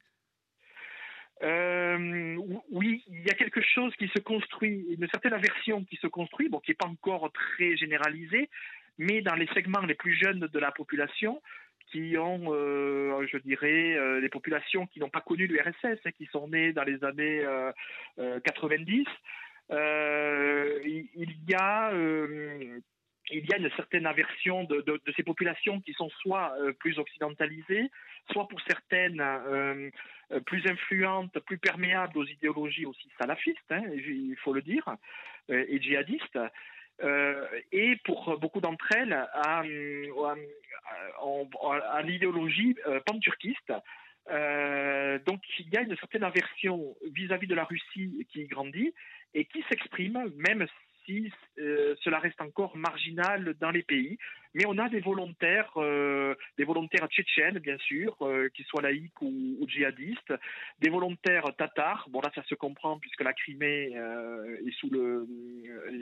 Euh, 1.42 2.36
oui, 2.70 3.04
il 3.08 3.22
y 3.22 3.30
a 3.30 3.34
quelque 3.34 3.60
chose 3.60 3.94
qui 3.96 4.08
se 4.08 4.18
construit, 4.18 4.86
une 4.98 5.08
certaine 5.08 5.32
aversion 5.32 5.84
qui 5.84 5.96
se 5.96 6.06
construit, 6.06 6.48
bon, 6.48 6.58
qui 6.58 6.72
n'est 6.72 6.76
pas 6.76 6.86
encore 6.86 7.30
très 7.32 7.76
généralisée, 7.76 8.48
mais 8.98 9.20
dans 9.20 9.34
les 9.34 9.46
segments 9.48 9.80
les 9.80 9.94
plus 9.94 10.14
jeunes 10.14 10.40
de 10.40 10.58
la 10.58 10.72
population, 10.72 11.40
qui 11.90 12.16
ont, 12.18 12.52
euh, 12.52 13.26
je 13.30 13.38
dirais, 13.38 13.94
euh, 13.96 14.20
les 14.20 14.28
populations 14.28 14.86
qui 14.86 15.00
n'ont 15.00 15.08
pas 15.08 15.20
connu 15.20 15.46
l'URSS, 15.46 15.98
hein, 16.04 16.10
qui 16.16 16.26
sont 16.26 16.48
nées 16.48 16.72
dans 16.72 16.84
les 16.84 17.02
années 17.04 17.44
90, 18.44 19.06
il 19.70 21.36
y 21.48 21.54
a 21.54 21.92
il 23.30 23.46
y 23.46 23.52
a 23.52 23.58
une 23.58 23.70
certaine 23.76 24.06
aversion 24.06 24.64
de, 24.64 25.00
ces 25.16 25.22
populations 25.22 25.80
qui 25.80 25.92
sont 25.92 26.08
soit 26.10 26.54
plus 26.78 26.98
occidentalisées, 26.98 27.90
soit 28.30 28.48
pour 28.48 28.60
certaines 28.62 29.22
plus 30.46 30.66
influentes, 30.66 31.38
plus 31.40 31.58
perméables 31.58 32.18
aux 32.18 32.26
idéologies 32.26 32.86
aussi 32.86 33.08
salafistes, 33.20 33.70
hein, 33.70 33.82
il 33.94 34.36
faut 34.42 34.52
le 34.52 34.62
dire, 34.62 34.88
et 35.48 35.80
djihadistes. 35.80 36.38
et 37.72 37.96
pour 38.04 38.38
beaucoup 38.38 38.60
d'entre 38.60 38.92
elles, 38.92 39.12
à, 39.12 39.62
à, 41.92 42.02
l'idéologie 42.02 42.76
pan-turquiste, 43.06 43.72
euh, 44.30 45.18
donc 45.20 45.40
il 45.58 45.68
y 45.72 45.76
a 45.76 45.82
une 45.82 45.96
certaine 45.96 46.24
aversion 46.24 46.94
vis-à-vis 47.12 47.46
de 47.46 47.54
la 47.54 47.64
Russie 47.64 48.26
qui 48.30 48.44
grandit 48.46 48.92
et 49.34 49.44
qui 49.46 49.64
s'exprime, 49.68 50.30
même 50.36 50.66
euh, 51.58 51.94
cela 52.02 52.18
reste 52.18 52.40
encore 52.40 52.76
marginal 52.76 53.54
dans 53.60 53.70
les 53.70 53.82
pays. 53.82 54.18
Mais 54.54 54.64
on 54.66 54.78
a 54.78 54.88
des 54.88 55.00
volontaires, 55.00 55.70
euh, 55.76 56.34
des 56.56 56.64
volontaires 56.64 57.06
tchétchènes, 57.08 57.58
bien 57.58 57.76
sûr, 57.78 58.16
euh, 58.22 58.48
qu'ils 58.54 58.64
soient 58.64 58.82
laïcs 58.82 59.20
ou, 59.20 59.64
djihadistes, 59.68 60.32
des 60.80 60.88
volontaires 60.90 61.44
tatars. 61.56 62.06
Bon, 62.10 62.20
là, 62.20 62.30
ça 62.34 62.42
se 62.44 62.54
comprend 62.54 62.98
puisque 62.98 63.22
la 63.22 63.32
Crimée 63.34 63.90
le, 64.90 65.26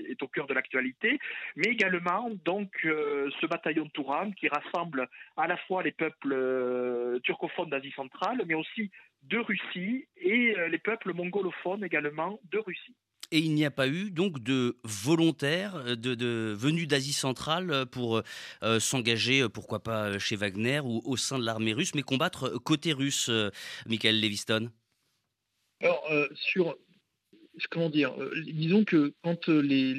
est 0.09 0.23
au 0.23 0.29
cœur 0.29 0.47
de 0.47 0.55
l'actualité. 0.55 1.19
Mais 1.57 1.71
également, 1.73 2.31
donc, 2.45 2.71
ce 2.83 3.47
bataillon 3.47 3.89
Touran 3.89 4.31
qui 4.31 4.49
rassemble 4.49 5.09
à 5.37 5.47
la 5.47 5.57
fois 5.57 5.83
les 5.83 5.93
peuples 5.93 7.21
turcophones 7.25 7.71
d'Asie 7.71 7.93
centrale, 7.93 8.43
mais 8.47 8.55
aussi 8.55 8.91
de 9.25 9.39
Russie 9.39 10.07
et 10.17 10.55
les 10.71 10.79
peuples 10.79 11.13
mongolophones 11.13 11.85
également 11.85 12.39
de 12.51 12.59
Russie. 12.59 12.95
Et 13.33 13.39
il 13.39 13.55
n'y 13.55 13.65
a 13.65 13.71
pas 13.71 13.89
eu 13.89 14.11
donc 14.11 14.43
de 14.43 14.77
volontaires 14.85 15.77
euh, 15.77 15.97
de, 15.97 16.55
venus 16.57 16.87
d'Asie 16.87 17.13
centrale 17.13 17.71
euh, 17.71 17.85
pour 17.85 18.23
euh, 18.63 18.81
s'engager, 18.81 19.49
pourquoi 19.49 19.81
pas 19.81 20.19
chez 20.19 20.37
Wagner 20.37 20.81
ou 20.81 21.03
au 21.05 21.17
sein 21.17 21.39
de 21.39 21.45
l'armée 21.45 21.73
russe, 21.73 21.95
mais 21.95 22.03
combattre 22.03 22.51
côté 22.59 22.93
russe, 22.93 23.31
Michael 23.87 24.21
Leviston 24.21 24.71
Alors, 25.81 26.05
sur. 26.35 26.77
Comment 27.71 27.89
dire 27.89 28.13
Disons 28.45 28.85
que 28.85 29.15
quand 29.25 29.49
les, 29.49 29.95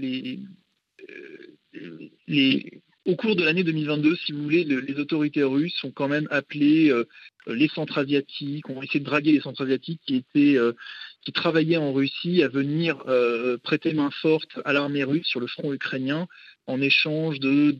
les, 2.27 2.81
au 3.05 3.15
cours 3.15 3.35
de 3.35 3.43
l'année 3.43 3.63
2022, 3.63 4.15
si 4.15 4.31
vous 4.31 4.43
voulez, 4.43 4.63
les 4.63 4.99
autorités 4.99 5.41
russes 5.43 5.83
ont 5.83 5.91
quand 5.91 6.07
même 6.07 6.27
appelé 6.29 6.93
les 7.47 7.67
centres 7.69 7.97
asiatiques, 7.97 8.69
ont 8.69 8.83
essayé 8.83 8.99
de 8.99 9.05
draguer 9.05 9.31
les 9.31 9.41
centres 9.41 9.63
asiatiques 9.63 10.01
qui 10.05 10.17
étaient 10.17 10.59
qui 11.27 11.33
travaillaient 11.33 11.75
en 11.75 11.91
Russie 11.91 12.41
à 12.41 12.47
venir 12.47 13.03
euh, 13.09 13.57
prêter 13.57 13.91
main 13.91 14.11
forte 14.21 14.61
à 14.63 14.71
l'armée 14.71 15.03
russe 15.03 15.27
sur 15.27 15.41
le 15.41 15.47
front 15.47 15.73
ukrainien 15.73 16.25
en 16.67 16.79
échange 16.79 17.41
de, 17.41 17.75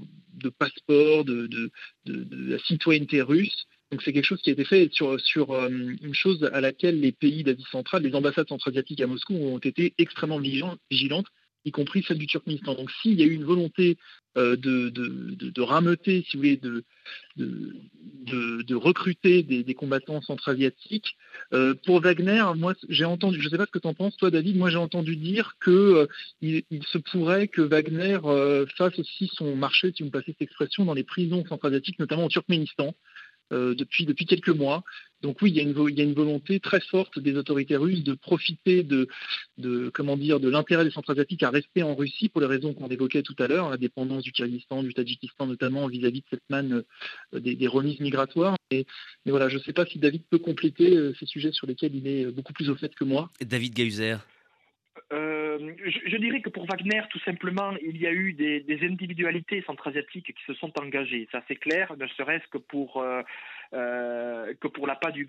passeports, 0.59 1.23
de, 1.23 1.71
la 2.05 2.59
citoyenneté 2.59 3.21
russe. 3.21 3.65
Donc 3.89 4.01
c'est 4.03 4.11
quelque 4.11 4.25
chose 4.25 4.41
qui 4.41 4.49
a 4.49 4.53
été 4.53 4.65
fait 4.65 4.91
sur, 4.91 5.17
sur 5.21 5.51
euh, 5.51 5.69
une 5.69 6.13
chose 6.13 6.43
à 6.51 6.59
laquelle 6.59 6.99
les 6.99 7.13
pays 7.13 7.45
d'Asie 7.45 7.63
centrale, 7.71 8.03
les 8.03 8.15
ambassades 8.15 8.49
centra-asiatiques 8.49 8.99
à 8.99 9.07
Moscou 9.07 9.35
ont 9.35 9.59
été 9.59 9.93
extrêmement 9.97 10.39
vigilantes 10.41 11.29
y 11.67 11.71
compris 11.71 12.03
celle 12.03 12.17
du 12.17 12.27
Turkménistan. 12.27 12.75
Donc 12.75 12.89
s'il 12.91 13.19
y 13.19 13.23
a 13.23 13.25
eu 13.25 13.33
une 13.33 13.43
volonté 13.43 13.97
euh, 14.37 14.55
de, 14.55 14.89
de, 14.89 15.61
rameuter, 15.61 16.23
si 16.27 16.37
vous 16.37 16.43
voulez, 16.43 16.57
de, 16.57 16.83
de, 17.37 18.75
recruter 18.75 19.41
des, 19.41 19.73
combattants 19.73 20.21
centra-asiatiques, 20.21 21.17
euh, 21.53 21.73
pour 21.85 22.01
Wagner, 22.01 22.43
moi 22.55 22.75
j'ai 22.87 23.05
entendu, 23.05 23.39
je 23.39 23.45
ne 23.45 23.49
sais 23.49 23.57
pas 23.57 23.65
ce 23.65 23.71
que 23.71 23.79
tu 23.79 23.87
en 23.87 23.95
penses, 23.95 24.15
toi 24.15 24.29
David, 24.29 24.57
moi 24.57 24.69
j'ai 24.69 24.77
entendu 24.77 25.15
dire 25.15 25.55
qu'il 25.63 25.73
euh, 25.73 26.07
il 26.41 26.63
se 26.85 26.99
pourrait 26.99 27.47
que 27.47 27.61
Wagner 27.61 28.19
fasse 28.77 28.99
aussi 28.99 29.29
son 29.33 29.55
marché, 29.55 29.91
si 29.95 30.03
vous 30.03 30.07
me 30.07 30.11
passez 30.11 30.33
cette 30.33 30.43
expression, 30.43 30.85
dans 30.85 30.93
les 30.93 31.03
prisons 31.03 31.43
centra-asiatiques, 31.45 31.99
notamment 31.99 32.25
au 32.25 32.29
Turkménistan. 32.29 32.93
Euh, 33.53 33.75
depuis, 33.75 34.05
depuis 34.05 34.25
quelques 34.25 34.49
mois. 34.49 34.83
Donc 35.21 35.41
oui, 35.41 35.51
il 35.51 35.55
y, 35.55 35.61
a 35.61 35.63
une, 35.63 35.73
il 35.87 35.97
y, 35.97 36.01
a 36.01 36.03
une, 36.03 36.13
volonté 36.13 36.59
très 36.59 36.81
forte 36.81 37.17
des 37.17 37.37
autorités 37.37 37.77
russes 37.77 38.03
de 38.03 38.13
profiter 38.13 38.83
de, 38.83 39.07
de 39.57 39.89
comment 39.93 40.17
dire, 40.17 40.41
de 40.41 40.49
l'intérêt 40.49 40.83
des 40.83 40.91
centres 40.91 41.11
asiatiques 41.11 41.43
à 41.43 41.49
rester 41.49 41.81
en 41.81 41.95
Russie 41.95 42.27
pour 42.27 42.41
les 42.41 42.47
raisons 42.47 42.73
qu'on 42.73 42.89
évoquait 42.89 43.23
tout 43.23 43.35
à 43.39 43.47
l'heure, 43.47 43.69
la 43.69 43.77
dépendance 43.77 44.23
du 44.23 44.33
Kyrgyzstan, 44.33 44.83
du 44.83 44.93
Tadjikistan 44.93 45.47
notamment 45.47 45.87
vis-à-vis 45.87 46.19
de 46.19 46.25
cette 46.29 46.49
manne 46.49 46.83
euh, 47.33 47.39
des, 47.39 47.67
remises 47.67 48.01
migratoires. 48.01 48.57
Et, 48.69 48.85
mais 49.25 49.31
voilà, 49.31 49.47
je 49.47 49.57
ne 49.57 49.61
sais 49.61 49.73
pas 49.73 49.85
si 49.85 49.97
David 49.97 50.23
peut 50.29 50.39
compléter 50.39 50.97
euh, 50.97 51.13
ces 51.17 51.25
sujets 51.25 51.53
sur 51.53 51.67
lesquels 51.67 51.95
il 51.95 52.05
est 52.05 52.25
beaucoup 52.25 52.51
plus 52.51 52.69
au 52.69 52.75
fait 52.75 52.93
que 52.93 53.05
moi. 53.05 53.31
David 53.39 53.73
Gahuzer. 55.57 55.99
je, 56.05 56.17
dirais 56.17 56.41
que 56.41 56.49
pour 56.49 56.65
Wagner, 56.65 57.01
tout 57.09 57.19
simplement, 57.19 57.73
il 57.81 57.97
y 57.97 58.07
a 58.07 58.11
eu 58.11 58.33
des, 58.33 58.61
des 58.61 58.85
individualités 58.85 59.63
centra-asiatiques 59.65 60.33
qui 60.33 60.43
se 60.45 60.53
sont 60.53 60.71
engagées. 60.79 61.27
Ça, 61.31 61.43
c'est 61.47 61.55
clair, 61.55 61.93
ne 61.97 62.07
serait-ce 62.07 62.47
que 62.47 62.57
pour 62.57 62.97
euh, 62.97 63.21
que 63.71 64.67
pour 64.67 64.87
l'appât 64.87 65.11
du. 65.11 65.27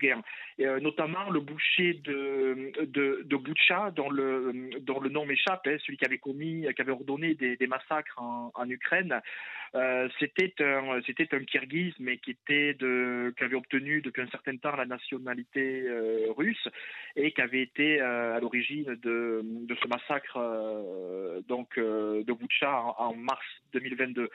Et, 0.57 0.65
euh, 0.65 0.79
notamment 0.79 1.29
le 1.29 1.39
boucher 1.39 1.93
de, 1.93 2.71
de, 2.85 3.35
Boucha, 3.35 3.91
dont 3.91 4.09
le, 4.09 4.69
dont 4.81 4.99
le 4.99 5.09
nom 5.09 5.25
m'échappe, 5.25 5.67
hein, 5.67 5.77
celui 5.79 5.97
qui 5.97 6.05
avait 6.05 6.17
commis, 6.17 6.65
qui 6.75 6.81
avait 6.81 6.91
ordonné 6.91 7.33
des, 7.35 7.67
massacres 7.67 8.19
en, 8.19 8.69
Ukraine. 8.69 9.21
Euh, 9.75 10.09
c'était 10.19 10.53
un 10.59 10.99
c'était 11.05 11.33
un 11.33 11.43
Kirghiz, 11.43 11.93
mais 11.99 12.17
qui 12.17 12.31
était 12.31 12.73
de 12.73 13.33
qui 13.37 13.43
avait 13.43 13.55
obtenu 13.55 14.01
depuis 14.01 14.21
un 14.21 14.27
certain 14.27 14.57
temps 14.57 14.75
la 14.75 14.85
nationalité 14.85 15.83
euh, 15.87 16.27
russe 16.35 16.67
et 17.15 17.31
qui 17.31 17.41
avait 17.41 17.61
été 17.61 18.01
à 18.01 18.39
l'origine 18.39 18.97
de, 19.03 19.41
de 19.43 19.75
ce 19.75 19.87
massacre 19.87 20.39
donc 21.47 21.77
de 21.77 22.33
Boucha 22.33 22.71
en, 22.97 23.15
mars 23.15 23.45
2022. 23.73 24.29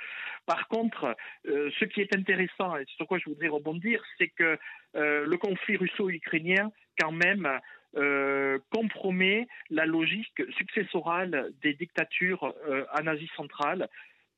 Par 0.46 0.68
contre, 0.68 1.16
ce 1.44 1.84
qui 1.84 2.00
est 2.00 2.14
intéressant 2.16 2.76
et 2.76 2.84
sur 2.96 3.06
quoi 3.06 3.18
je 3.18 3.28
voudrais 3.28 3.48
rebondir 3.48 3.93
c'est 4.18 4.28
que 4.28 4.58
euh, 4.96 5.26
le 5.26 5.36
conflit 5.36 5.76
russo-ukrainien, 5.76 6.70
quand 6.98 7.12
même, 7.12 7.48
euh, 7.96 8.58
compromet 8.72 9.46
la 9.70 9.86
logique 9.86 10.42
successorale 10.56 11.52
des 11.62 11.74
dictatures 11.74 12.54
euh, 12.68 12.84
en 12.92 13.06
Asie 13.06 13.30
centrale, 13.36 13.88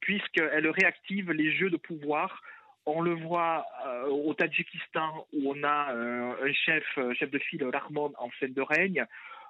puisqu'elle 0.00 0.68
réactive 0.68 1.32
les 1.32 1.52
jeux 1.52 1.70
de 1.70 1.76
pouvoir. 1.76 2.42
On 2.88 3.00
le 3.00 3.14
voit 3.14 3.66
au 4.08 4.32
Tadjikistan, 4.34 5.26
où 5.32 5.52
on 5.52 5.64
a 5.64 5.92
un 5.92 6.52
chef, 6.52 6.84
chef 7.18 7.28
de 7.32 7.38
file, 7.40 7.64
Rahmon, 7.64 8.12
en 8.16 8.30
fin 8.30 8.46
de 8.46 8.60
règne. 8.62 9.04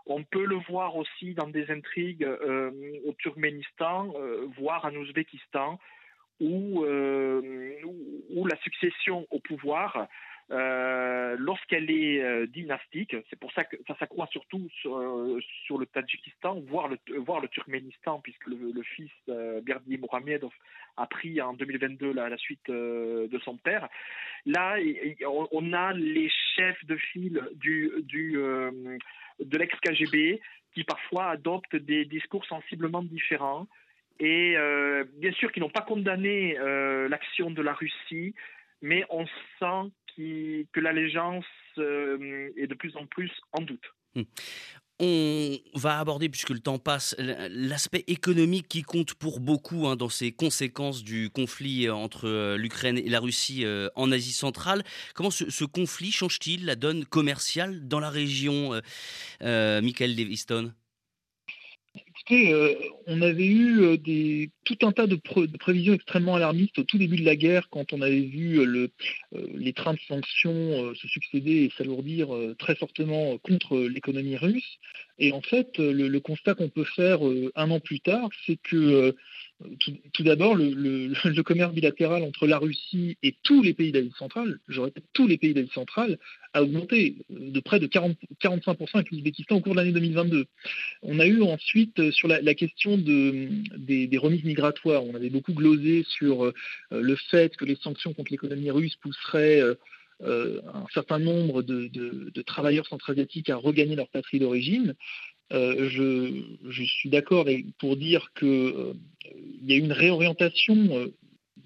On 0.06 0.24
peut 0.24 0.46
le 0.46 0.56
voir 0.70 0.96
aussi 0.96 1.34
dans 1.34 1.46
des 1.48 1.70
intrigues 1.70 2.26
au 3.04 3.12
Turkménistan, 3.18 4.14
voire 4.56 4.86
en 4.86 4.94
Ouzbékistan, 4.94 5.78
où, 6.40 6.84
euh, 6.84 7.74
où, 8.30 8.46
la 8.46 8.56
succession 8.58 9.26
au 9.30 9.40
pouvoir, 9.40 10.08
euh, 10.50 11.36
lorsqu'elle 11.38 11.90
est 11.90 12.22
euh, 12.22 12.46
dynastique, 12.46 13.16
c'est 13.28 13.38
pour 13.38 13.52
ça 13.52 13.64
que 13.64 13.76
ça 13.86 13.96
s'accroît 13.98 14.28
surtout 14.30 14.68
sur, 14.80 14.98
le 14.98 15.86
Tadjikistan, 15.86 16.60
voire 16.68 16.88
le, 16.88 17.48
Turkménistan, 17.48 18.20
puisque 18.20 18.46
le, 18.46 18.82
fils 18.82 19.10
Berdi 19.26 19.98
Mohamedov 19.98 20.52
a 20.96 21.06
pris 21.06 21.40
en 21.40 21.54
2022 21.54 22.12
la, 22.12 22.28
la 22.28 22.36
suite 22.36 22.70
de 22.70 23.40
son 23.44 23.56
père. 23.56 23.88
Là, 24.44 24.76
on 25.52 25.72
a 25.72 25.92
les 25.92 26.30
chefs 26.54 26.84
de 26.84 26.96
file 26.96 27.42
du, 27.54 27.90
de 28.04 29.58
l'ex-KGB 29.58 30.40
qui 30.74 30.84
parfois 30.84 31.30
adoptent 31.30 31.76
des 31.76 32.04
discours 32.04 32.44
sensiblement 32.44 33.02
différents 33.02 33.66
et 34.18 34.54
euh, 34.56 35.04
bien 35.14 35.32
sûr 35.32 35.52
qu'ils 35.52 35.62
n'ont 35.62 35.70
pas 35.70 35.82
condamné 35.82 36.58
euh, 36.58 37.08
l'action 37.08 37.50
de 37.50 37.62
la 37.62 37.74
Russie, 37.74 38.34
mais 38.82 39.04
on 39.10 39.26
sent 39.58 39.92
que 40.16 40.80
l'allégeance 40.80 41.44
euh, 41.76 42.48
est 42.56 42.66
de 42.66 42.74
plus 42.74 42.96
en 42.96 43.06
plus 43.06 43.30
en 43.52 43.60
doute. 43.60 43.84
Hmm. 44.14 44.22
On 44.98 45.58
va 45.74 45.98
aborder, 45.98 46.30
puisque 46.30 46.48
le 46.48 46.58
temps 46.58 46.78
passe, 46.78 47.14
l'aspect 47.18 48.02
économique 48.06 48.66
qui 48.66 48.80
compte 48.80 49.12
pour 49.12 49.40
beaucoup 49.40 49.86
hein, 49.86 49.94
dans 49.94 50.08
ces 50.08 50.32
conséquences 50.32 51.04
du 51.04 51.28
conflit 51.28 51.90
entre 51.90 52.56
l'Ukraine 52.56 52.96
et 52.96 53.10
la 53.10 53.20
Russie 53.20 53.66
en 53.94 54.10
Asie 54.10 54.32
centrale. 54.32 54.84
Comment 55.14 55.30
ce, 55.30 55.64
conflit 55.66 56.12
change-t-il 56.12 56.64
la 56.64 56.76
donne 56.76 57.04
commerciale 57.04 57.86
dans 57.86 58.00
la 58.00 58.08
région, 58.08 58.70
Michael 59.42 60.16
Daviston? 60.16 60.72
Euh, 62.32 62.74
on 63.06 63.22
avait 63.22 63.46
eu 63.46 63.82
euh, 63.82 64.46
tout 64.64 64.78
un 64.86 64.92
tas 64.92 65.06
de, 65.06 65.16
prévisions 65.58 65.94
extrêmement 65.94 66.34
alarmistes 66.34 66.78
au 66.78 66.82
tout 66.82 66.98
début 66.98 67.16
de 67.16 67.24
la 67.24 67.36
guerre, 67.36 67.68
quand 67.70 67.92
on 67.92 68.02
avait 68.02 68.20
vu 68.20 68.58
euh, 68.58 68.88
les 69.54 69.72
trains 69.72 69.94
de 69.94 70.00
sanctions 70.08 70.94
se 70.94 71.08
succéder 71.08 71.64
et 71.64 71.72
s'alourdir 71.76 72.28
très 72.58 72.74
fortement 72.74 73.38
contre 73.38 73.78
l'économie 73.78 74.36
russe. 74.36 74.78
Et 75.18 75.32
en 75.32 75.40
fait, 75.40 75.78
le, 75.78 76.18
constat 76.18 76.54
qu'on 76.54 76.68
peut 76.68 76.84
faire 76.84 77.20
un 77.54 77.70
an 77.70 77.80
plus 77.80 78.00
tard, 78.00 78.28
c'est 78.44 78.56
que 78.56 79.14
tout, 80.12 80.22
d'abord, 80.22 80.54
le, 80.56 81.42
commerce 81.42 81.72
bilatéral 81.72 82.22
entre 82.22 82.46
la 82.46 82.58
Russie 82.58 83.16
et 83.22 83.34
tous 83.42 83.62
les 83.62 83.74
pays 83.74 83.92
d'Asie 83.92 84.12
centrale, 84.18 84.58
je 84.68 84.80
répète, 84.80 85.04
tous 85.12 85.26
les 85.26 85.38
pays 85.38 85.54
d'Asie 85.54 85.70
centrale, 85.72 86.18
a 86.52 86.62
augmenté 86.62 87.16
de 87.30 87.60
près 87.60 87.80
de 87.80 87.86
40, 87.86 88.16
45% 88.42 88.88
avec 88.94 89.10
l'Ouzbékistan 89.10 89.56
au 89.56 89.60
cours 89.60 89.72
de 89.72 89.78
l'année 89.78 89.92
2022. 89.92 90.46
On 91.02 91.18
a 91.20 91.26
eu 91.26 91.42
ensuite, 91.42 91.98
euh, 92.00 92.12
sur 92.12 92.28
la, 92.28 92.54
question 92.54 92.98
de, 92.98 93.48
des, 93.76 94.18
remises 94.18 94.44
migratoires, 94.44 95.04
on 95.04 95.14
avait 95.14 95.30
beaucoup 95.30 95.52
glosé 95.52 96.04
sur 96.08 96.44
euh, 96.44 96.54
le 96.90 97.16
fait 97.30 97.56
que 97.56 97.64
les 97.64 97.76
sanctions 97.76 98.14
contre 98.14 98.32
l'économie 98.32 98.70
russe 98.70 98.96
pousseraient 98.96 99.60
euh, 99.60 100.60
un 100.72 100.86
certain 100.94 101.18
nombre 101.18 101.62
de, 101.62 101.88
de 101.88 102.42
travailleurs 102.42 102.86
centra-asiatiques 102.86 103.50
à 103.50 103.56
regagner 103.56 103.96
leur 103.96 104.08
patrie 104.08 104.38
d'origine. 104.38 104.94
Euh, 105.52 105.88
je, 105.88 106.82
suis 106.82 107.08
d'accord 107.08 107.46
pour 107.78 107.96
dire 107.96 108.32
qu'il 108.36 108.48
euh, 108.48 108.94
y 109.62 109.74
a 109.74 109.76
une 109.76 109.92
réorientation 109.92 110.74
euh, 110.98 111.14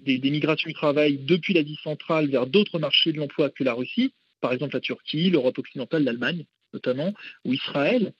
des, 0.01 0.19
migrations 0.19 0.67
du 0.67 0.75
travail 0.75 1.17
depuis 1.17 1.53
l'Asie 1.53 1.79
centrale 1.83 2.29
vers 2.29 2.45
d'autres 2.45 2.77
marchés 2.77 3.11
de 3.11 3.17
l'emploi 3.17 3.49
que 3.49 3.63
la 3.63 3.73
Russie, 3.73 4.13
par 4.39 4.53
exemple 4.53 4.75
la 4.75 4.81
Turquie, 4.81 5.31
l'Europe 5.31 5.57
occidentale, 5.57 6.03
l'Allemagne 6.03 6.45
notamment, 6.73 7.13
ou 7.43 7.53
Israël, 7.53 8.13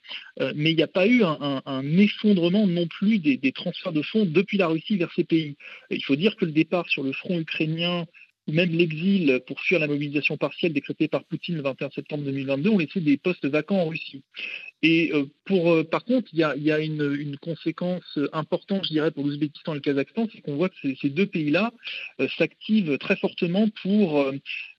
mais 0.55 0.71
il 0.71 0.75
n'y 0.75 0.83
a 0.83 0.87
pas 0.87 1.07
eu 1.07 1.23
un, 1.23 1.97
effondrement 1.97 2.67
non 2.67 2.85
plus 2.85 3.17
des, 3.17 3.51
transferts 3.53 3.93
de 3.93 4.01
fonds 4.01 4.25
depuis 4.25 4.57
la 4.57 4.67
Russie 4.67 4.97
vers 4.97 5.09
ces 5.15 5.23
pays. 5.23 5.55
Il 5.89 6.03
faut 6.03 6.17
dire 6.17 6.35
que 6.35 6.43
le 6.43 6.51
départ 6.51 6.89
sur 6.89 7.01
le 7.01 7.13
front 7.13 7.39
ukrainien 7.39 8.07
même 8.51 8.71
l'exil 8.71 9.41
pour 9.47 9.59
fuir 9.59 9.79
la 9.79 9.87
mobilisation 9.87 10.37
partielle 10.37 10.73
décrétée 10.73 11.07
par 11.07 11.23
Poutine 11.23 11.55
le 11.55 11.61
21 11.61 11.89
septembre 11.91 12.23
2022 12.23 12.69
ont 12.69 12.77
laissé 12.77 12.99
des 12.99 13.17
postes 13.17 13.45
vacants 13.45 13.79
en 13.79 13.87
Russie. 13.87 14.21
Et 14.83 15.11
euh, 15.13 15.25
pour, 15.45 15.71
euh, 15.71 15.83
par 15.83 16.03
contre, 16.05 16.29
il 16.33 16.39
y 16.39 16.71
a, 16.71 16.79
une, 16.79 17.37
conséquence 17.37 18.17
importante, 18.33 18.85
je 18.85 18.89
dirais, 18.89 19.11
pour 19.11 19.23
l'Ouzbékistan 19.23 19.73
et 19.73 19.75
le 19.75 19.81
Kazakhstan, 19.81 20.27
c'est 20.31 20.41
qu'on 20.41 20.55
voit 20.55 20.69
que 20.69 20.75
ces, 20.99 21.09
deux 21.09 21.27
pays-là 21.27 21.71
euh, 22.19 22.27
s'activent 22.37 22.97
très 22.97 23.15
fortement 23.15 23.67
pour 23.81 24.31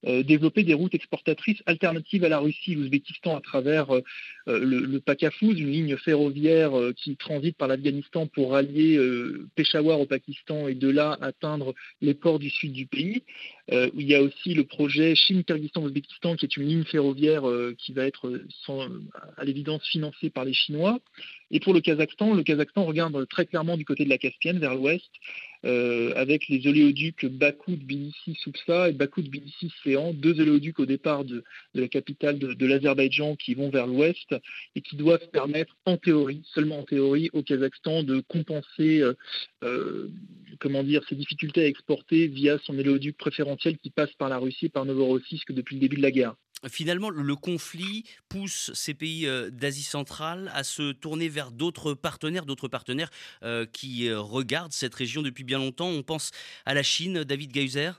développer 0.04 0.64
des 0.64 0.75
routes 0.75 0.94
exportatrices 0.94 1.62
alternatives 1.66 2.25
à 2.25 2.28
la 2.28 2.38
Russie. 2.38 2.75
L'Ouzbékistan, 2.75 3.37
à 3.37 3.40
travers 3.40 3.88
le, 4.47 4.56
le 4.56 5.00
Pakafuz, 5.00 5.59
une 5.59 5.71
ligne 5.71 5.97
ferroviaire 5.97 6.73
qui 6.97 7.16
transite 7.16 7.56
par 7.56 7.68
l'Afghanistan 7.68 8.26
pour 8.26 8.52
rallier 8.52 8.99
Peshawar 9.54 10.00
au 10.00 10.06
Pakistan 10.06 10.68
et 10.68 10.75
de 10.75 10.88
là 10.88 11.16
atteindre 11.21 11.75
les 12.00 12.14
ports 12.14 12.38
du 12.38 12.50
sud 12.50 12.73
du 12.73 12.87
pays. 12.87 13.23
il 13.71 14.06
y 14.06 14.14
a 14.14 14.23
aussi 14.23 14.54
le 14.54 14.64
projet 14.64 15.14
Chine-Kyrgyzstan-Ouzbékistan, 15.14 16.37
qui 16.37 16.47
est 16.47 16.56
une 16.56 16.66
ligne 16.66 16.85
ferroviaire 16.85 17.44
qui 17.78 17.92
va 17.92 18.04
être 18.04 18.40
à 19.37 19.44
l'évidence 19.44 19.87
financé 19.88 20.30
par 20.30 20.44
les 20.44 20.54
Chinois. 20.54 20.99
Et 21.52 21.61
pour 21.61 21.75
le 21.75 21.80
Kazakhstan, 21.80 22.32
le 22.32 22.42
Kazakhstan 22.42 22.85
regarde 22.85 23.28
très 23.28 23.44
clairement 23.44 23.76
du 23.76 23.85
côté 23.85 24.04
de 24.04 24.09
la 24.09 24.16
Caspienne, 24.16 24.59
vers 24.59 24.75
l'ouest, 24.75 25.11
euh, 25.66 26.14
avec 26.16 26.49
les 26.49 26.66
oléoducs 26.66 27.26
Bakou, 27.26 27.76
Tbilissi, 27.76 28.35
Soupsa 28.42 28.88
et 28.88 28.92
Bakou, 28.92 29.21
Tbilissi, 29.23 29.71
Séan, 29.85 30.14
deux 30.14 30.40
oléoducs 30.40 30.80
au 30.80 30.87
départ 30.87 31.25
de, 31.25 31.44
la 31.75 31.88
capitale 31.88 32.38
de, 32.38 32.66
l'Azerbaïdjan 32.66 33.37
qui 33.37 33.54
vont 33.54 33.68
vers 33.68 33.87
l'ouest 33.87 34.35
et 34.75 34.80
qui 34.80 34.97
doivent 34.97 35.28
permettre, 35.30 35.76
en 35.85 35.99
théorie, 35.99 36.42
seulement 36.54 36.80
en 36.80 36.85
théorie, 36.85 37.28
au 37.35 37.42
Kazakhstan 37.42 38.02
de 38.02 38.21
compenser 38.21 39.00
euh, 39.00 39.12
euh, 39.62 40.09
comment 40.59 40.82
dire, 40.82 41.02
ses 41.06 41.16
difficultés 41.16 41.64
à 41.64 41.66
exporter 41.66 42.28
via 42.28 42.59
son 42.64 42.78
oléoduc 42.78 43.18
préférentiel 43.18 43.76
qui 43.76 43.90
passe 43.90 44.12
par 44.14 44.30
la 44.30 44.38
Russie, 44.38 44.71
par 44.71 44.87
Novorossiysk 44.87 45.52
depuis 45.52 45.76
le 45.76 45.80
début 45.80 45.97
de 45.97 46.02
la 46.02 46.11
guerre. 46.12 46.35
Finalement, 46.69 47.11
le 47.11 47.35
conflit 47.35 48.04
pousse 48.28 48.71
ces 48.75 48.95
pays 48.95 49.26
euh, 49.26 49.50
d'Asie 49.50 49.83
centrale 49.83 50.50
à 50.54 50.62
se 50.62 50.92
tourner 50.92 51.28
vers 51.28 51.50
d'autres 51.50 51.95
partenaires, 51.95 52.47
d'autres 52.47 52.69
partenaires 52.69 53.11
euh, 53.42 53.66
qui 53.66 54.09
euh, 54.09 54.21
regardent 54.21 54.73
cette 54.73 54.95
région 54.95 55.23
depuis 55.23 55.42
bien 55.42 55.59
longtemps. 55.59 55.88
On 55.88 56.04
pense 56.04 56.31
à 56.64 56.75
la 56.75 56.85
Chine, 56.85 57.25
David 57.25 57.52
Gauser 57.52 57.90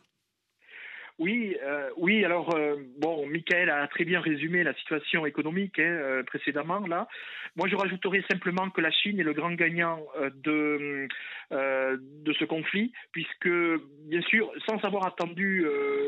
oui, 1.20 1.55
euh, 1.63 1.89
oui. 1.98 2.25
Alors 2.25 2.55
euh, 2.55 2.75
bon, 2.98 3.27
Michael 3.27 3.70
a 3.70 3.88
très 3.88 4.03
bien 4.03 4.20
résumé 4.20 4.63
la 4.63 4.74
situation 4.74 5.25
économique 5.25 5.77
hein, 5.77 5.84
euh, 5.84 6.24
précédemment 6.24 6.79
là. 6.88 7.08
Moi, 7.55 7.67
je 7.67 7.75
rajouterais 7.75 8.24
simplement 8.32 8.72
que 8.72 8.82
la 8.82 8.89
Chine 8.89 9.20
est 9.20 9.24
le 9.24 9.34
grand 9.34 9.53
gagnant 9.53 10.03
de 10.43 11.08
de 11.51 12.34
ce 12.34 12.46
conflit, 12.46 12.91
puisque 13.12 13.50
bien 14.08 14.22
sûr, 14.24 14.51
sans 14.65 14.84
avoir 14.84 15.05
attendu 15.05 15.63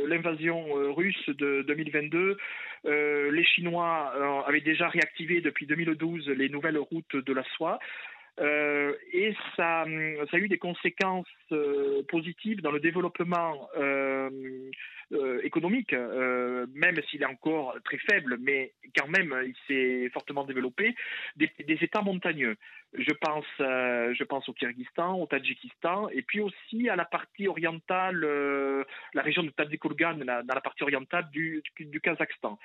l'invasion 0.07 0.73
russe 0.95 1.29
de 1.29 1.63
2022, 1.67 2.37
les 2.85 3.43
Chinois 3.43 4.43
avaient 4.47 4.61
déjà 4.61 4.87
réactivé 4.87 5.41
depuis 5.41 5.67
2012 5.67 6.29
les 6.29 6.49
nouvelles 6.49 6.79
routes 6.79 7.15
de 7.15 7.31
la 7.31 7.43
soie. 7.55 7.77
Et 8.39 9.35
ça, 9.55 9.85
ça, 9.85 10.37
a 10.37 10.39
eu 10.39 10.47
des 10.47 10.57
conséquences 10.57 11.27
positives 12.07 12.63
dans 12.63 12.71
le 12.71 12.79
développement 12.79 13.69
économique, 15.43 15.93
même 15.93 17.01
s'il 17.09 17.21
est 17.21 17.27
encore 17.27 17.75
très 17.83 17.97
faible, 17.97 18.37
mais 18.39 18.73
quand 18.97 19.07
même 19.07 19.35
il 19.45 19.55
s'est 19.67 20.09
fortement 20.09 20.43
développé, 20.43 20.95
des, 21.35 21.49
États 21.59 22.01
montagneux. 22.01 22.55
Je 22.93 23.11
pense, 23.13 23.45
je 23.59 24.23
pense 24.23 24.47
au 24.49 24.53
Kyrgyzstan, 24.53 25.19
au 25.19 25.27
Tadjikistan, 25.27 26.09
et 26.09 26.21
puis 26.21 26.39
aussi 26.39 26.89
à 26.89 26.95
la 26.95 27.05
partie 27.05 27.47
orientale, 27.47 28.19
la 29.13 29.21
région 29.21 29.43
de 29.43 29.49
Tadjikulgan, 29.49 30.15
dans 30.15 30.55
la 30.55 30.61
partie 30.61 30.83
orientale 30.83 31.29
du, 31.31 31.61
Kazakhstan. 32.01 32.57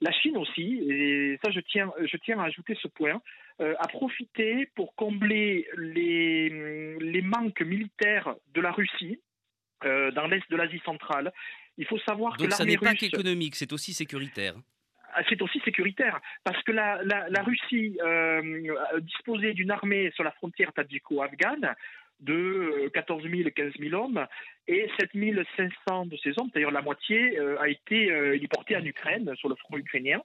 La 0.00 0.10
Chine 0.10 0.36
aussi, 0.36 0.80
et 0.90 1.38
ça 1.44 1.52
je 1.52 1.60
tiens, 1.60 1.92
je 2.00 2.16
tiens 2.16 2.40
à 2.40 2.46
ajouter 2.46 2.76
ce 2.80 2.88
point, 2.88 3.20
euh, 3.60 3.74
a 3.78 3.86
profité 3.86 4.66
pour 4.74 4.94
combler 4.96 5.68
les, 5.76 7.22
manques 7.22 7.60
militaires 7.60 8.34
de 8.54 8.60
la 8.60 8.72
Russie 8.72 9.20
euh, 9.84 10.10
dans 10.10 10.26
l'est 10.26 10.42
de 10.50 10.56
l'Asie 10.56 10.80
centrale. 10.84 11.32
Il 11.78 11.86
faut 11.86 11.98
savoir 11.98 12.36
que 12.36 12.42
l'armée 12.42 12.54
russe... 12.54 12.56
ça 12.58 12.64
n'est 12.64 12.78
pas 12.78 12.94
qu'économique, 12.94 13.56
c'est 13.56 13.72
aussi 13.72 13.92
sécuritaire 13.92 14.54
ah, 15.14 15.20
c'est 15.28 15.42
aussi 15.42 15.60
sécuritaire 15.60 16.22
parce 16.42 16.62
que 16.62 16.72
la, 16.72 17.02
la, 17.04 17.42
Russie 17.42 17.98
euh, 18.02 19.00
disposait 19.02 19.52
d'une 19.52 19.70
armée 19.70 20.10
sur 20.14 20.24
la 20.24 20.30
frontière 20.30 20.72
tadjiko-afghane 20.72 21.74
de 22.22 22.90
14 22.94 23.22
000, 23.28 23.50
15 23.54 23.72
000 23.78 23.94
hommes, 23.94 24.26
et 24.68 24.88
7 24.98 25.10
500 25.56 26.06
de 26.06 26.16
ces 26.16 26.30
hommes, 26.38 26.50
d'ailleurs 26.54 26.70
la 26.70 26.82
moitié, 26.82 27.38
euh, 27.38 27.60
a 27.60 27.68
été 27.68 28.10
euh, 28.10 28.38
en 28.76 28.84
Ukraine, 28.84 29.32
sur 29.36 29.48
le 29.48 29.56
front 29.56 29.76
ukrainien. 29.76 30.22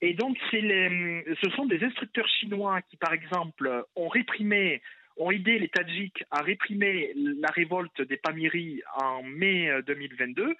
Et 0.00 0.14
donc, 0.14 0.36
les, 0.52 1.24
ce 1.42 1.50
sont 1.50 1.66
des 1.66 1.82
instructeurs 1.82 2.28
chinois 2.28 2.82
qui, 2.82 2.96
par 2.96 3.12
exemple, 3.12 3.84
ont 3.96 4.08
réprimé, 4.08 4.82
ont 5.16 5.30
aidé 5.30 5.58
les 5.58 5.68
Tadjiks 5.68 6.24
à 6.30 6.42
réprimer 6.42 7.12
la 7.14 7.50
révolte 7.50 8.02
des 8.02 8.16
Pamiris 8.16 8.82
en 8.96 9.22
mai 9.22 9.70
2022. 9.86 10.54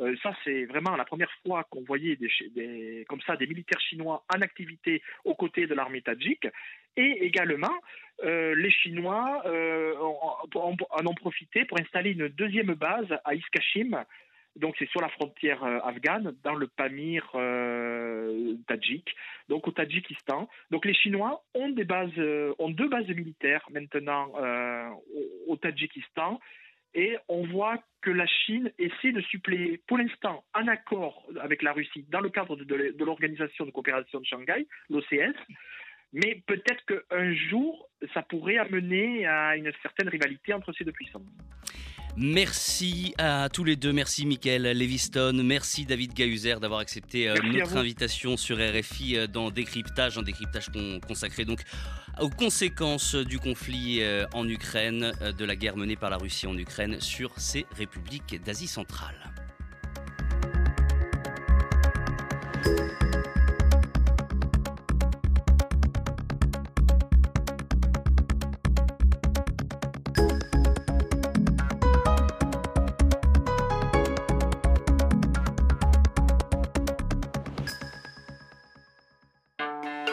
Euh, 0.00 0.16
ça, 0.22 0.34
c'est 0.44 0.64
vraiment 0.64 0.96
la 0.96 1.04
première 1.04 1.30
fois 1.42 1.64
qu'on 1.64 1.82
voyait 1.82 2.16
des, 2.16 3.04
comme 3.08 3.20
ça 3.22 3.36
des 3.36 3.46
militaires 3.46 3.80
chinois 3.80 4.24
en 4.34 4.40
activité 4.40 5.02
aux 5.24 5.34
côtés 5.34 5.66
de 5.66 5.74
l'armée 5.74 6.02
tadjik. 6.02 6.46
Et 6.96 7.24
également, 7.24 7.74
euh, 8.24 8.54
les 8.54 8.70
Chinois 8.70 9.42
euh, 9.46 9.94
en, 9.96 11.06
ont 11.06 11.14
profité 11.14 11.64
pour 11.64 11.78
installer 11.78 12.12
une 12.12 12.28
deuxième 12.28 12.74
base 12.74 13.06
à 13.24 13.34
Iskachim, 13.34 14.04
donc 14.60 14.76
c'est 14.78 14.88
sur 14.88 15.00
la 15.00 15.08
frontière 15.08 15.62
afghane, 15.84 16.34
dans 16.44 16.54
le 16.54 16.66
Pamir 16.66 17.28
tadjik, 18.66 19.14
donc 19.48 19.66
au 19.66 19.72
Tadjikistan. 19.72 20.48
Donc 20.70 20.84
les 20.84 20.94
Chinois 20.94 21.42
ont 21.54 21.70
des 21.70 21.84
bases, 21.84 22.10
ont 22.58 22.70
deux 22.70 22.88
bases 22.88 23.08
militaires 23.08 23.66
maintenant 23.70 24.32
au, 25.48 25.56
Tadjikistan 25.56 26.40
et 26.94 27.16
on 27.28 27.46
voit 27.46 27.78
que 28.00 28.10
la 28.10 28.26
Chine 28.26 28.72
essaie 28.78 29.12
de 29.12 29.20
suppléer, 29.20 29.80
pour 29.86 29.98
l'instant, 29.98 30.44
un 30.54 30.66
accord 30.68 31.26
avec 31.40 31.62
la 31.62 31.72
Russie 31.72 32.04
dans 32.08 32.20
le 32.20 32.30
cadre 32.30 32.56
de, 32.56 33.04
l'Organisation 33.04 33.66
de 33.66 33.70
coopération 33.70 34.20
de 34.20 34.26
Shanghai, 34.26 34.66
l'OCS, 34.88 35.36
mais 36.12 36.42
peut-être 36.46 36.84
qu'un 36.86 37.34
jour, 37.34 37.88
ça 38.14 38.22
pourrait 38.22 38.56
amener 38.56 39.26
à 39.26 39.56
une 39.56 39.70
certaine 39.82 40.08
rivalité 40.08 40.52
entre 40.52 40.72
ces 40.72 40.84
deux 40.84 40.92
puissances. 40.92 41.22
Merci 42.16 43.14
à 43.18 43.48
tous 43.48 43.64
les 43.64 43.76
deux. 43.76 43.92
Merci 43.92 44.26
Michael 44.26 44.62
Leviston. 44.62 45.32
Merci 45.44 45.84
David 45.86 46.12
Gahuzer 46.12 46.60
d'avoir 46.60 46.80
accepté 46.80 47.28
euh, 47.28 47.36
notre 47.52 47.76
invitation 47.76 48.36
sur 48.36 48.58
RFI 48.58 49.16
euh, 49.16 49.26
dans 49.26 49.50
Décryptage, 49.50 50.18
un 50.18 50.22
décryptage 50.22 50.70
consacré 51.06 51.44
donc 51.44 51.62
aux 52.20 52.30
conséquences 52.30 53.14
du 53.14 53.38
conflit 53.38 54.02
euh, 54.02 54.26
en 54.34 54.48
Ukraine, 54.48 55.12
de 55.36 55.44
la 55.44 55.56
guerre 55.56 55.76
menée 55.76 55.96
par 55.96 56.10
la 56.10 56.16
Russie 56.16 56.46
en 56.46 56.56
Ukraine 56.58 57.00
sur 57.00 57.32
ces 57.38 57.64
républiques 57.76 58.42
d'Asie 58.44 58.66
centrale. 58.66 59.29